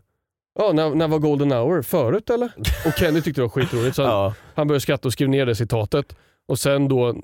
[0.59, 1.83] Ja, när, när var golden hour?
[1.83, 2.53] Förut eller?
[2.87, 3.97] Och Kenny tyckte det var skitroligt.
[3.97, 4.35] Så Ja.
[4.55, 6.17] Han började skratta och skrev ner det citatet.
[6.49, 7.17] Och sen då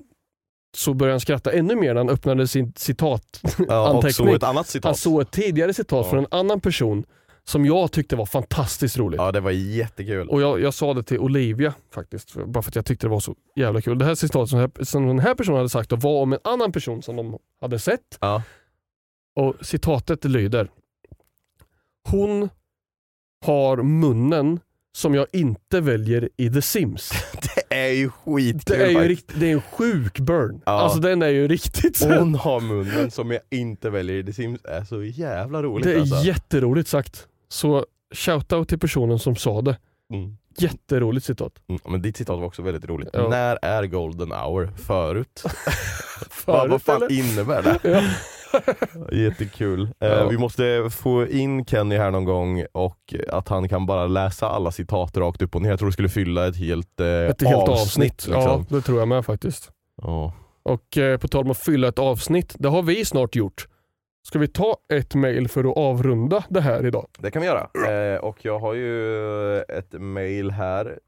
[0.77, 3.41] så började han skratta ännu mer när han öppnade sin citat.
[3.67, 4.01] Ja.
[4.83, 6.09] Han såg ett tidigare citat Ja.
[6.09, 7.05] från en annan person
[7.49, 9.17] som jag tyckte var fantastiskt roligt.
[9.17, 10.29] Ja det var jättekul.
[10.29, 13.19] Och jag, jag sa det till Olivia faktiskt, bara för att jag tyckte det var
[13.19, 13.97] så jävla kul.
[13.97, 16.71] Det här citatet som, som den här personen hade sagt då var om en annan
[16.71, 18.17] person som de hade sett.
[18.19, 18.43] Ja.
[19.35, 20.69] Och citatet lyder.
[22.09, 22.49] Hon
[23.45, 24.59] har munnen
[24.97, 27.11] som jag inte väljer i The Sims.
[27.69, 30.61] Det är ju skitkul Det är ju rikt, det är en sjuk burn.
[30.65, 30.71] Ja.
[30.71, 32.19] Alltså den är ju riktigt så.
[32.19, 35.93] Hon har munnen som jag inte väljer i The Sims är så jävla roligt Det
[35.93, 36.23] är alltså.
[36.23, 37.27] jätteroligt sagt.
[37.49, 37.85] Så
[38.15, 39.77] shoutout till personen som sa det.
[40.13, 40.37] Mm.
[40.59, 41.53] Jätteroligt citat.
[41.69, 43.09] Mm, men ditt citat var också väldigt roligt.
[43.13, 43.29] Ja.
[43.29, 44.71] När är golden hour?
[44.77, 45.43] Förut?
[45.43, 47.11] vad, Förut, vad fan eller?
[47.11, 47.79] innebär det?
[47.83, 48.01] Ja.
[49.11, 49.81] Jättekul.
[49.99, 50.27] Eh, Ja.
[50.27, 54.71] vi måste få in Kenny här någon gång och att han kan bara läsa alla
[54.71, 55.69] citat rakt upp och ner.
[55.69, 57.81] Jag tror det skulle fylla ett helt, eh, Ett helt avsnitt.
[57.81, 58.27] avsnitt.
[58.29, 58.77] Ja, liksom.
[58.77, 59.71] det tror jag med faktiskt.
[60.01, 60.33] Ja.
[60.63, 63.67] Och eh, på tal om att fylla ett avsnitt, det har vi snart gjort.
[64.27, 67.07] Ska vi ta ett mail för att avrunda det här idag?
[67.19, 67.69] Det kan vi göra.
[67.87, 70.99] Eh, och jag har ju ett mail här.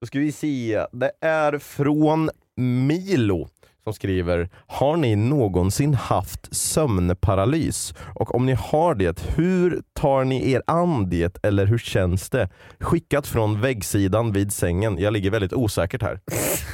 [0.00, 0.86] Då ska vi se.
[0.92, 3.48] Det är från Milo
[3.84, 7.94] som skriver Har ni någonsin haft sömnparalys?
[8.14, 12.48] Och om ni har det, hur tar ni er an det eller hur känns det?
[12.80, 14.98] Skickat från väggsidan vid sängen.
[14.98, 16.20] Jag ligger väldigt osäkert här.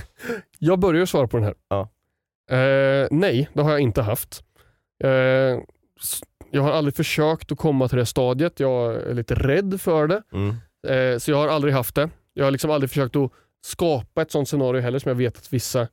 [0.59, 1.55] Jag börjar svara på den här.
[1.69, 1.81] Ja.
[2.57, 4.45] Eh, nej, det har jag inte haft.
[5.05, 5.61] Eh,
[6.51, 8.61] jag har aldrig försökt att komma till det stadiet.
[8.61, 10.23] Jag är lite rädd för det.
[10.33, 10.49] Mm.
[10.89, 12.11] Eh, så jag har aldrig haft det.
[12.35, 13.31] Jag har liksom aldrig försökt att
[13.65, 15.89] skapa ett sånt scenario heller som jag vet att vissa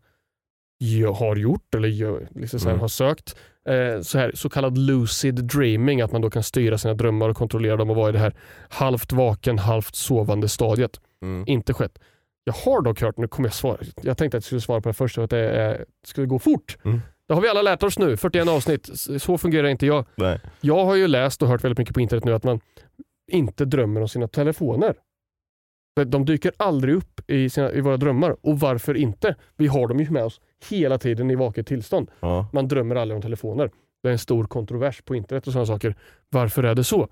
[1.18, 2.82] har gjort eller gör, liksom så här, Mm.
[2.82, 3.36] har sökt.
[3.70, 7.38] Eh, så, här, så kallad lucid dreaming, att man då kan styra sina drömmar och
[7.38, 8.34] kontrollera dem och vara i det här
[8.70, 11.00] halvt vaken, halvt sovande stadiet.
[11.22, 11.44] Mm.
[11.48, 12.00] Inte skett.
[12.44, 14.90] Jag har dock hört, nu kommer jag svara, jag tänkte att jag skulle svara på
[14.90, 16.78] det först, för att det eh, skulle gå fort.
[16.86, 17.02] Mm.
[17.28, 18.90] Det har vi alla lärt oss nu, 41 avsnitt.
[19.22, 20.06] Så fungerar inte jag.
[20.16, 20.40] Nej.
[20.62, 22.60] Jag har ju läst och hört väldigt mycket på internet nu att man
[23.32, 24.96] inte drömmer om sina telefoner.
[26.06, 28.36] De dyker aldrig upp i, sina, i våra drömmar.
[28.42, 29.36] Och varför inte?
[29.56, 32.12] Vi har dem ju med oss hela tiden i vaket tillstånd.
[32.20, 32.48] Ja.
[32.54, 33.72] Man drömmer aldrig om telefoner.
[34.04, 35.96] Det är en stor kontrovers på internet och sådana saker.
[36.30, 37.08] Varför är det så?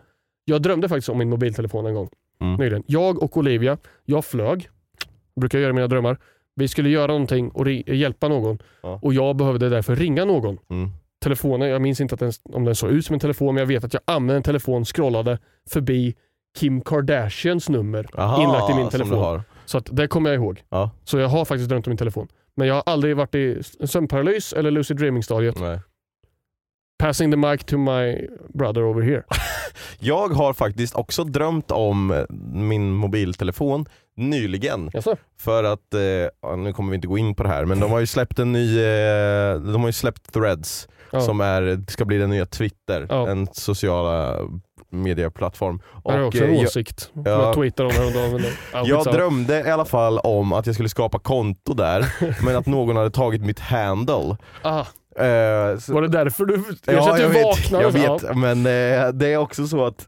[0.46, 2.10] Jag drömde faktiskt om min mobiltelefon en gång
[2.42, 2.56] Mm.
[2.56, 2.84] nyligen.
[2.88, 4.70] Jag och Olivia, jag flög,
[5.40, 6.18] brukar göra i mina drömmar.
[6.56, 9.00] Vi skulle göra någonting och hjälpa någon Ja.
[9.02, 10.58] och jag behövde därför ringa någon.
[10.70, 10.90] Mm.
[11.24, 13.68] Telefonen, jag minns inte att den, om den såg ut som en telefon men jag
[13.68, 15.40] vet att jag använde en telefon, scrollade
[15.70, 16.16] förbi
[16.58, 19.42] Kim Kardashians nummer Aha, inlagt i min telefon.
[19.66, 20.64] Så att det kommer jag ihåg.
[20.70, 20.90] Ja.
[21.04, 22.28] Så jag har faktiskt drömt om min telefon.
[22.56, 25.60] Men jag har aldrig varit i sömnparalys eller lucid dreaming stadiet.
[25.60, 25.80] Nej.
[26.98, 29.24] Passing the mic to my brother over here.
[30.00, 32.24] Jag har faktiskt också drömt om eh,
[32.54, 33.86] min mobiltelefon
[34.18, 34.90] nyligen.
[34.94, 35.16] Jaså?
[35.40, 38.00] För att, eh, nu kommer vi inte gå in på det här, men de har
[38.00, 41.22] ju släppt en ny, eh, de har ju släppt threads Ja.
[41.22, 43.28] som är, ska bli den nya Twitter, Ja.
[43.30, 44.40] en sociala
[44.90, 45.80] medieplattform.
[46.04, 47.10] Jag har också en eh, jag, åsikt.
[47.14, 47.22] ja.
[47.32, 48.42] Jag tweetade om det häromdagen.
[48.42, 52.06] det- jag drömde i alla fall om att jag skulle skapa konto där,
[52.46, 54.38] men att någon hade tagit mitt handle.
[54.62, 54.86] ah,
[55.20, 56.54] Eh, så- Var det därför du...
[56.86, 58.38] Jag Ja, jag vet, jag vet.
[58.38, 60.06] men eh, det är också så att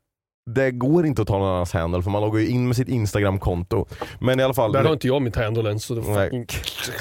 [0.48, 2.88] det går inte att ta någon annans handle för man loggar ju in med sitt
[2.88, 3.86] instagramkonto.
[4.20, 5.80] Men i alla fall, Där har inte jag mitt handle än.
[5.80, 6.46] Så det fucking...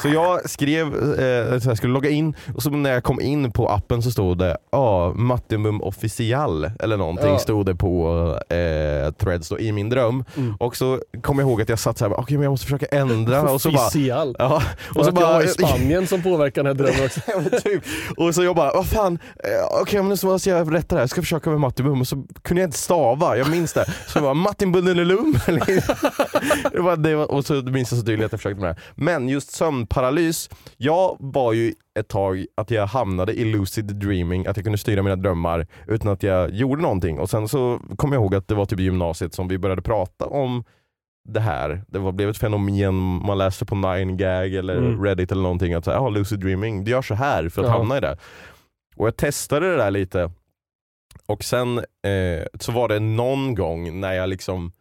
[0.02, 0.86] så jag skrev,
[1.20, 4.10] eh, så jag skulle logga in och så när jag kom in på appen så
[4.10, 7.38] stod det ah, Mattimum official eller någonting Ja.
[7.38, 8.08] stod det på
[8.48, 10.24] eh, threads då, i min dröm.
[10.36, 10.54] Mm.
[10.60, 13.42] Och så kom jag ihåg att jag satt såhär, okej men jag måste försöka ändra
[13.42, 13.88] och så bara.
[14.38, 17.20] Ja, Och och så att jag bara, i Spanien som påverkar den här drömmen också.
[17.68, 17.82] Typ.
[18.16, 21.00] Och så jag bara, vad fan, eh, okej men så måste jag rätta det här,
[21.02, 23.84] jag ska försöka med Mattibum och så kunde jag inte stava, jag minns det.
[24.06, 25.32] Så jag bara, Martin Bundelelum.
[26.72, 28.80] det var, det var, och så minns jag så tydligt att jag försökte med det.
[28.94, 34.56] Men just sömnparalys, jag var ju ett tag att jag hamnade i lucid dreaming, att
[34.56, 37.18] jag kunde styra mina drömmar utan att jag gjorde någonting.
[37.18, 39.82] Och sen så kom jag ihåg att det var typ i gymnasiet som vi började
[39.82, 40.64] prata om
[41.28, 41.82] det här.
[41.88, 42.94] Det var, blev ett fenomen,
[43.26, 45.04] man läste på 9gag eller Mm.
[45.04, 47.72] Reddit eller någonting att säga, ah, lucid dreaming, du gör så här för att Ja.
[47.78, 48.16] hamna i det.
[48.96, 50.30] Och jag testade det där lite
[51.26, 54.72] och sen eh, så var det någon gång när jag liksom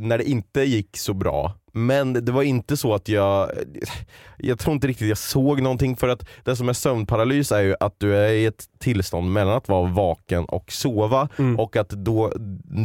[0.00, 1.52] när det inte gick så bra.
[1.74, 3.50] Men det var inte så att jag,
[4.38, 7.74] jag tror inte riktigt jag såg någonting för att det som är sömnparalys är ju
[7.80, 11.60] att du är i ett tillstånd mellan att vara vaken och sova Mm.
[11.60, 12.32] och att då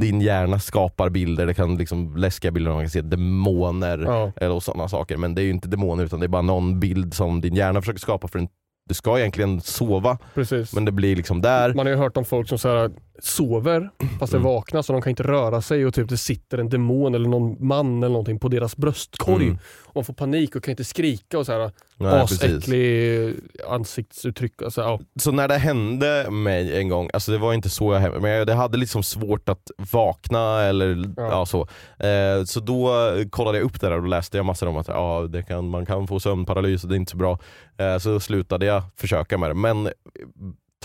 [0.01, 4.31] din hjärna skapar bilder, det kan liksom läskiga bilder, man kan se demoner Ja.
[4.35, 5.17] eller sådana saker.
[5.17, 7.81] Men det är ju inte demoner utan det är bara någon bild som din hjärna
[7.81, 8.47] försöker skapa för en,
[8.87, 10.73] du ska egentligen sova Precis.
[10.73, 11.73] men det blir liksom där.
[11.73, 14.49] Man har ju hört om folk som så här, sover fast är Mm.
[14.51, 17.67] vakna så de kan inte röra sig och typ det sitter en demon eller någon
[17.67, 19.45] man eller någonting på deras bröstkorg.
[19.45, 19.57] Mm.
[19.97, 22.43] Man får panik och kan inte skrika och så här Nej, precis.
[22.43, 23.35] asäcklig
[23.69, 24.61] ansiktsuttryck.
[24.61, 24.99] Alltså, ja.
[25.19, 28.31] Så när det hände mig en gång, alltså det var inte så jag hände, men
[28.31, 31.29] jag det hade liksom svårt att vakna eller ja.
[31.29, 31.45] Ja.
[31.45, 31.61] så.
[32.07, 32.89] Eh, så då
[33.29, 35.85] kollade jag upp det där och läste jag massor om att ja, det kan, man
[35.85, 37.39] kan få sömnparalys och det är inte så bra.
[37.77, 39.53] Eh, så slutade jag försöka med det.
[39.53, 39.89] Men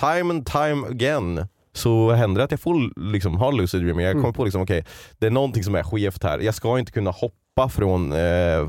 [0.01, 4.05] time and time again så händer det att jag får liksom, ha lucid dreaming.
[4.05, 4.23] Jag Mm.
[4.23, 4.85] kommer på liksom, okej,
[5.19, 6.39] det är någonting som är skevt här.
[6.39, 8.69] Jag ska inte kunna hoppa från eh,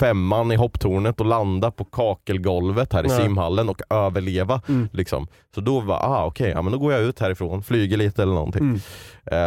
[0.00, 3.22] femman i hopptornet och landa på kakelgolvet här i Nej.
[3.22, 4.62] simhallen och överleva.
[4.68, 4.88] Mm.
[4.92, 5.26] Liksom.
[5.54, 8.34] Så då var ah, okej, ja, men då går jag ut härifrån, flyger lite eller
[8.34, 8.62] någonting.
[8.62, 8.80] Mm.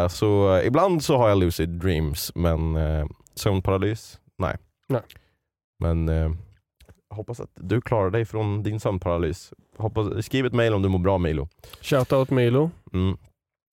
[0.04, 4.58] Eh, så eh, ibland så har jag lucid dreams, men eh, sömnparalys, nej.
[4.90, 5.02] Nej.
[5.80, 6.32] Men eh,
[7.10, 9.54] hoppas att du klarar dig från din sömnparalys.
[9.78, 11.48] Hoppas, skriv ett mail om du mår bra Milo.
[11.82, 12.72] Shoutout Milo.
[12.94, 13.18] Mm.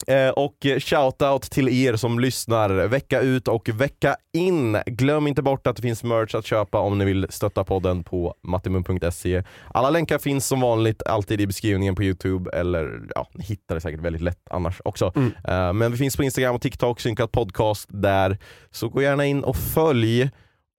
[0.06, 4.78] Eh, och shoutout till er som lyssnar vecka ut och vecka in.
[4.86, 8.34] Glöm inte bort att det finns merch att köpa om ni vill stötta podden på
[8.42, 9.42] mattimum.se.
[9.68, 13.80] Alla länkar finns som vanligt alltid i beskrivningen på Youtube eller ja, ni hittar det
[13.80, 15.12] säkert väldigt lätt annars också.
[15.16, 15.32] Mm.
[15.44, 18.38] Eh, men vi finns på Instagram och TikTok, synkat podcast där.
[18.70, 20.30] Så gå gärna in och följ.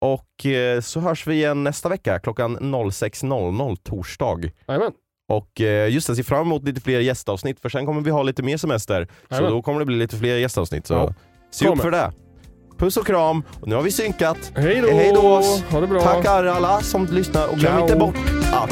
[0.02, 4.52] Och eh, så hörs vi igen nästa vecka klockan 06.00 torsdag.
[4.68, 4.92] Jajamän.
[5.30, 8.24] Och eh, just det, se fram emot lite fler gästavsnitt för sen kommer vi ha
[8.24, 9.08] lite mer semester.
[9.30, 9.52] Så Jajamän.
[9.52, 10.88] då kommer det bli lite fler gästavsnitt.
[10.88, 11.14] Så Ja.
[11.52, 12.12] se upp för det.
[12.78, 13.44] Puss och kram.
[13.62, 14.38] Och nu har vi synkat.
[14.56, 14.88] Hej då!
[14.88, 15.42] Hej då!
[15.72, 16.02] Ha det bra!
[16.02, 17.82] Tackar alla som lyssnar och glöm Ciao.
[17.82, 18.16] inte bort
[18.54, 18.72] att